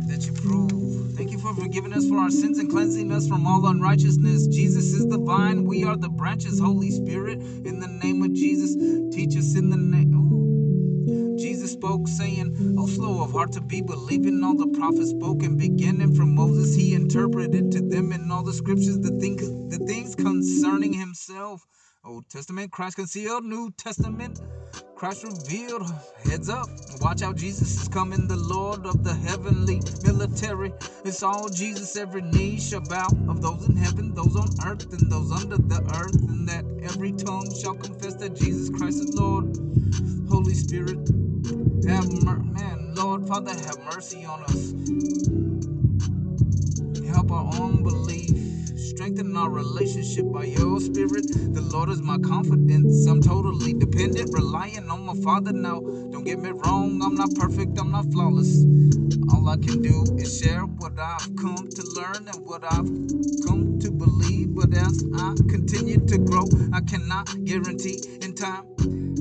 that 0.09 0.27
you 0.27 0.33
prove. 0.33 1.15
Thank 1.15 1.31
you 1.31 1.39
for 1.39 1.55
forgiving 1.55 1.93
us 1.93 2.09
for 2.09 2.19
our 2.19 2.31
sins 2.31 2.59
and 2.59 2.69
cleansing 2.69 3.12
us 3.12 3.29
from 3.29 3.47
all 3.47 3.65
unrighteousness. 3.69 4.49
Jesus 4.49 4.93
is 4.93 5.07
the 5.07 5.19
vine, 5.19 5.65
we 5.65 5.85
are 5.85 5.97
the 5.97 6.09
branches. 6.09 6.59
Holy 6.59 6.91
Spirit, 6.91 7.39
in 7.39 7.79
the 7.79 7.87
name 7.87 8.25
of 8.25 8.33
Jesus, 8.33 8.75
teach 9.15 9.37
us 9.37 9.57
in 9.57 9.71
the 9.71 9.77
name. 9.77 11.39
Jesus 11.39 11.71
spoke, 11.71 12.09
saying, 12.09 12.77
Oh, 12.77 12.89
slow 12.89 13.23
of 13.23 13.31
heart 13.31 13.53
to 13.53 13.61
be 13.61 13.81
believing 13.81 14.43
all 14.43 14.57
the 14.57 14.77
prophets 14.77 15.11
spoken, 15.11 15.57
beginning 15.57 16.12
from 16.17 16.35
Moses, 16.35 16.75
he 16.75 16.95
interpreted 16.95 17.71
to 17.71 17.81
them 17.83 18.11
in 18.11 18.33
all 18.33 18.43
the 18.43 18.53
scriptures 18.53 18.99
the 18.99 19.17
things, 19.21 19.49
the 19.71 19.85
things 19.87 20.17
concerning 20.17 20.93
himself. 20.93 21.65
Old 22.05 22.29
Testament, 22.29 22.73
Christ 22.73 22.97
concealed, 22.97 23.45
New 23.45 23.71
Testament, 23.77 24.41
Christ 24.97 25.25
revealed. 25.25 25.83
Heads 26.25 26.49
up, 26.49 26.69
watch 27.03 27.21
out, 27.23 27.37
Jesus 27.37 27.83
is 27.83 27.89
coming, 27.89 28.27
the 28.27 28.37
Lord 28.37 28.87
of 28.87 29.05
the 29.05 29.15
heavenly 29.15 29.83
military. 30.03 30.73
It's 31.05 31.23
all 31.23 31.51
Jesus, 31.51 31.97
every 31.97 32.23
knee 32.23 32.59
shall 32.59 32.81
bow 32.81 33.09
of 33.29 33.43
those 33.43 33.69
in 33.69 33.77
heaven, 33.77 34.15
those 34.15 34.35
on 34.37 34.49
earth, 34.67 34.91
and 34.95 35.13
those 35.13 35.31
under 35.33 35.59
the 35.59 35.83
earth, 36.01 36.15
and 36.15 36.49
that 36.49 36.65
every 36.83 37.13
tongue 37.13 37.55
shall 37.55 37.75
confess 37.75 38.15
that 38.15 38.35
Jesus 38.37 38.71
Christ 38.71 39.03
is 39.03 39.15
Lord. 39.15 39.55
Holy 40.31 40.55
Spirit, 40.55 40.99
Have 41.87 42.11
man, 42.55 42.95
Lord 42.95 43.29
Father, 43.29 43.53
have 43.53 43.79
mercy 43.85 44.25
on 44.25 44.43
us. 44.45 44.75
Help 47.07 47.31
our 47.31 47.53
unbelief. 47.55 48.56
Strengthen 48.97 49.37
our 49.37 49.51
relationship 49.51 50.25
by 50.33 50.45
your 50.45 50.81
spirit. 50.81 51.27
The 51.29 51.61
Lord 51.61 51.91
is 51.91 52.01
my 52.01 52.17
confidence. 52.17 53.07
I'm 53.07 53.21
totally 53.21 53.75
dependent, 53.75 54.31
relying 54.33 54.89
on 54.89 55.05
my 55.05 55.13
Father 55.23 55.53
now. 55.53 55.81
Don't 55.81 56.25
get 56.25 56.39
me 56.39 56.53
wrong, 56.53 57.03
I'm 57.03 57.15
not 57.15 57.35
perfect, 57.35 57.79
I'm 57.79 57.93
not 57.93 58.11
flawless. 58.11 58.65
All 59.35 59.51
I 59.51 59.59
can 59.59 59.83
do 59.83 60.03
is 60.17 60.41
share 60.41 60.63
what 60.63 60.99
I've 60.99 61.29
come 61.37 61.69
to 61.69 61.83
learn 61.95 62.27
and 62.27 62.47
what 62.47 62.65
I've 62.65 62.89
come 63.45 63.79
to 63.81 63.91
believe. 63.91 64.55
But 64.55 64.73
as 64.73 65.05
I 65.15 65.35
continue 65.47 66.01
to 66.07 66.17
grow, 66.17 66.49
I 66.73 66.81
cannot 66.81 67.29
guarantee 67.45 68.01
in 68.23 68.35
time 68.35 68.65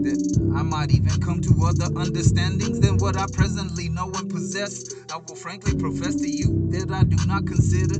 that 0.07 0.53
I 0.55 0.63
might 0.63 0.91
even 0.91 1.19
come 1.19 1.41
to 1.41 1.51
other 1.67 1.91
understandings 1.99 2.79
than 2.79 2.95
what 2.99 3.17
I 3.17 3.25
presently 3.33 3.89
know 3.89 4.09
and 4.15 4.29
possess. 4.29 4.85
I 5.11 5.17
will 5.17 5.35
frankly 5.35 5.75
profess 5.77 6.15
to 6.15 6.29
you 6.29 6.69
that 6.71 6.91
I 6.93 7.03
do 7.03 7.17
not 7.27 7.45
consider 7.45 7.99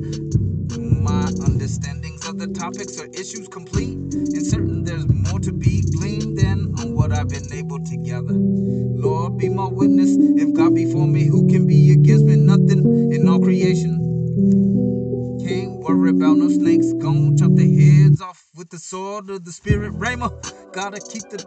my 0.80 1.26
understandings 1.46 2.28
of 2.28 2.40
the 2.40 2.48
topics 2.48 3.00
or 3.00 3.08
issues 3.08 3.48
complete. 3.48 3.98
And 4.14 4.46
certain 4.46 4.84
there's 4.84 5.08
more 5.08 5.40
to 5.42 5.54
be 5.54 5.84
gleaned 5.98 6.38
than 6.40 6.74
on 6.80 6.96
what 6.96 7.12
I've 7.14 7.30
been 7.30 7.52
able 7.54 7.80
to 7.80 7.98
gather. 7.98 8.36
Lord, 8.36 9.38
be 9.38 9.50
my 9.50 9.68
witness. 9.68 10.12
If 10.18 10.54
God 10.56 10.76
be 10.76 10.92
for 10.92 11.08
me, 11.08 11.26
who 11.28 11.48
can 11.50 11.68
be 11.68 11.92
against 11.94 12.26
me? 12.26 12.38
Nothing 12.38 13.14
in 13.14 13.28
all 13.30 13.40
creation. 13.42 14.18
Can't 15.46 15.80
worry 15.80 16.12
about 16.12 16.38
no 16.38 16.50
snakes. 16.50 16.94
Gonna 16.94 17.38
chop 17.38 17.52
their 17.56 17.68
heads 17.68 18.22
off 18.22 18.44
with 18.56 18.70
the 18.72 18.80
sword 18.80 19.30
of 19.30 19.46
the 19.46 19.52
spirit. 19.54 19.94
Rhema, 19.94 20.32
gotta 20.74 21.00
keep 21.00 21.30
the 21.30 21.46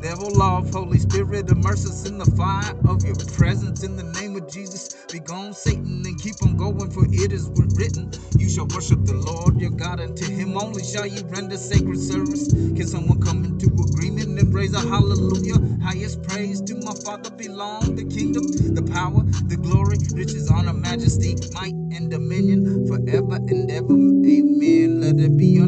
devil 0.00 0.42
off. 0.42 0.70
Holy 0.72 0.98
Spirit, 0.98 1.50
immerse 1.50 1.86
us 1.86 2.06
in 2.08 2.18
the 2.18 2.26
fire 2.36 2.74
of 2.88 3.04
your 3.04 3.16
presence. 3.16 3.84
In 3.84 3.96
the 3.96 4.04
name 4.04 4.36
of 4.36 4.48
Jesus, 4.50 5.06
be 5.12 5.20
gone, 5.20 5.54
Satan, 5.54 6.04
and 6.06 6.20
keep 6.20 6.42
on 6.42 6.56
going. 6.56 6.90
For 6.90 7.06
it 7.10 7.32
is 7.32 7.50
written, 7.76 8.10
You 8.38 8.48
shall 8.50 8.66
worship 8.68 9.04
the 9.06 9.14
Lord 9.14 9.60
your 9.60 9.70
God, 9.70 10.00
and 10.00 10.16
to 10.18 10.26
him 10.26 10.56
only 10.58 10.84
shall 10.84 11.06
you 11.06 11.22
render 11.28 11.56
sacred 11.56 12.00
service. 12.00 12.48
Can 12.52 12.86
someone 12.86 13.20
come 13.20 13.44
into 13.44 13.68
agreement 13.68 14.38
and 14.38 14.54
raise 14.54 14.74
a 14.74 14.80
hallelujah? 14.82 15.58
Highest 15.82 16.22
praise 16.22 16.60
to 16.62 16.76
my 16.76 16.94
Father 17.04 17.30
belong 17.30 17.96
the 17.96 18.04
kingdom, 18.04 18.74
the 18.74 18.82
power, 18.82 19.22
the 19.48 19.56
glory, 19.56 19.98
riches, 20.12 20.48
honor, 20.50 20.74
majesty, 20.74 21.36
might, 21.52 21.74
and 21.94 22.10
dominion 22.10 22.86
forever 22.88 23.36
and 23.36 23.70
ever. 23.70 23.94
Amen. 23.94 25.00
Let 25.00 25.20
it 25.20 25.36
be 25.38 25.60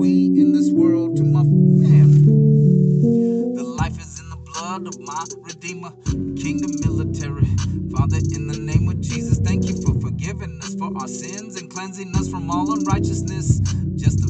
we 0.00 0.28
in 0.40 0.52
this 0.52 0.72
world. 0.72 1.16
To 1.18 1.24
my 1.24 1.44
man, 1.44 2.32
the 3.54 3.64
life 3.64 3.98
is 4.00 4.20
in 4.20 4.30
the 4.30 4.36
blood 4.36 4.88
of 4.88 4.98
my 5.00 5.26
Redeemer, 5.42 5.92
Kingdom 6.40 6.80
military. 6.80 7.46
Father, 7.92 8.18
in 8.32 8.48
the 8.48 8.56
name 8.56 8.88
of 8.88 9.00
Jesus, 9.00 9.38
thank 9.40 9.68
you 9.68 9.76
for 9.82 9.94
forgiving 10.00 10.60
us 10.62 10.74
for 10.76 10.90
our 10.98 11.08
sins 11.08 11.56
and 11.60 11.70
cleansing 11.70 12.16
us 12.16 12.28
from 12.30 12.50
all 12.50 12.72
unrighteousness. 12.72 13.60
Just 13.96 14.24
a, 14.24 14.28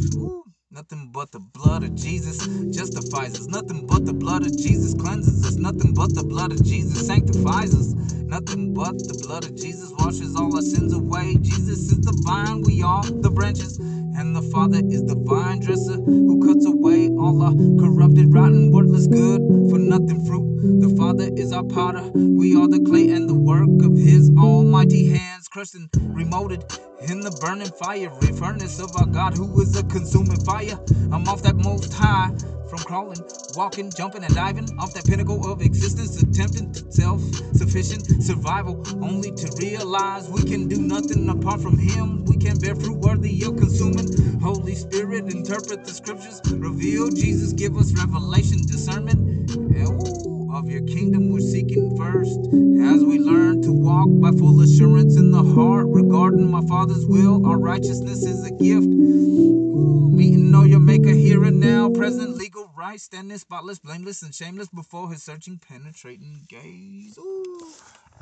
nothing 0.72 1.11
but 1.12 1.33
the 1.33 1.40
blood 1.40 1.85
of 1.85 1.94
Jesus 1.96 2.46
justifies 2.76 3.37
us. 3.37 3.46
Nothing 3.48 3.87
but 3.87 4.06
the 4.06 4.14
blood 4.14 4.44
of 4.44 4.56
Jesus 4.56 4.94
cleanses 4.94 5.44
us. 5.46 5.56
Nothing 5.56 5.94
but 5.94 6.14
the 6.14 6.24
blood 6.24 6.52
of 6.52 6.64
Jesus 6.64 7.06
sanctifies 7.06 7.74
us. 7.74 7.94
Nothing 7.94 8.74
but 8.74 8.96
the 9.09 9.14
blood 9.14 9.44
of 9.44 9.54
Jesus 9.56 9.92
washes 9.98 10.37
all 10.37 10.56
our 10.56 10.62
sins 10.62 10.92
away. 10.94 11.37
Jesus 11.42 11.90
is 11.92 12.00
the 12.02 12.14
vine, 12.24 12.62
we 12.62 12.83
are 12.83 13.04
the 13.04 13.30
branches. 13.30 13.78
And 14.20 14.37
the 14.37 14.42
Father 14.42 14.83
is 14.85 15.02
the 15.04 15.14
vine 15.14 15.61
dresser 15.61 15.94
who 15.94 16.46
cuts 16.46 16.66
away 16.66 17.09
all 17.09 17.40
our 17.40 17.54
corrupted, 17.54 18.35
rotten, 18.35 18.70
worthless, 18.70 19.06
good 19.06 19.40
for 19.70 19.78
nothing 19.78 20.26
fruit. 20.26 20.44
The 20.83 20.94
Father 20.94 21.30
is 21.37 21.54
our 21.54 21.64
potter. 21.64 22.11
We 22.12 22.54
are 22.54 22.68
the 22.68 22.80
clay 22.80 23.09
and 23.12 23.26
the 23.26 23.35
work 23.35 23.70
of 23.83 23.96
His 23.96 24.30
almighty 24.37 25.09
hands, 25.09 25.30
crushed 25.50 25.74
and 25.74 25.90
remolded 26.14 26.62
in 27.10 27.18
the 27.20 27.30
burning 27.40 27.66
fiery 27.66 28.32
furnace 28.38 28.78
of 28.78 28.94
our 28.96 29.06
God, 29.06 29.36
who 29.36 29.60
is 29.60 29.76
a 29.76 29.82
consuming 29.84 30.38
fire. 30.44 30.78
I'm 31.10 31.26
off 31.28 31.42
that 31.42 31.56
most 31.56 31.92
high. 31.92 32.30
From 32.68 32.78
crawling, 32.78 33.18
walking, 33.56 33.90
jumping, 33.90 34.22
and 34.22 34.32
diving 34.32 34.68
off 34.78 34.94
that 34.94 35.04
pinnacle 35.04 35.44
of 35.50 35.60
existence, 35.60 36.22
attempting 36.22 36.72
self 36.92 37.20
sufficient 37.56 38.22
survival, 38.22 38.80
only 39.02 39.32
to 39.32 39.52
realize 39.58 40.28
we 40.28 40.44
can 40.44 40.68
do 40.68 40.80
nothing 40.80 41.28
apart 41.28 41.60
from 41.60 41.76
Him. 41.76 42.24
We 42.26 42.36
can 42.36 42.56
bear 42.58 42.76
fruit 42.76 42.98
worthy 42.98 43.42
of 43.42 43.56
consuming. 43.56 44.38
Holy 44.40 44.76
Spirit, 44.76 45.34
interpret 45.34 45.84
the 45.84 45.90
scriptures, 45.92 46.40
reveal 46.52 47.10
Jesus, 47.10 47.52
give 47.52 47.76
us 47.76 47.92
revelation, 47.94 48.58
discernment. 48.68 50.19
Of 50.61 50.68
your 50.68 50.83
kingdom 50.83 51.31
we're 51.31 51.40
seeking 51.40 51.96
first 51.96 52.38
as 52.85 53.03
we 53.03 53.18
learn 53.18 53.62
to 53.62 53.73
walk 53.73 54.09
by 54.20 54.31
full 54.38 54.61
assurance 54.61 55.16
in 55.16 55.31
the 55.31 55.42
heart 55.42 55.87
regarding 55.88 56.51
my 56.51 56.61
father's 56.66 57.07
will. 57.07 57.46
Our 57.46 57.59
righteousness 57.59 58.23
is 58.27 58.44
a 58.44 58.51
gift. 58.51 58.87
Meeting 58.87 60.51
know 60.51 60.64
your 60.64 60.81
maker 60.81 61.14
here 61.14 61.44
and 61.44 61.61
now. 61.61 61.88
Present 61.88 62.37
legal 62.37 62.70
right 62.77 63.01
standing 63.01 63.38
spotless 63.38 63.79
blameless 63.79 64.20
and 64.20 64.35
shameless 64.35 64.68
before 64.68 65.11
his 65.11 65.23
searching 65.23 65.59
penetrating 65.59 66.42
gaze. 66.46 67.16
Ooh. 67.16 67.73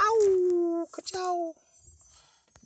Ow, 0.01 0.87
ka 0.93 1.03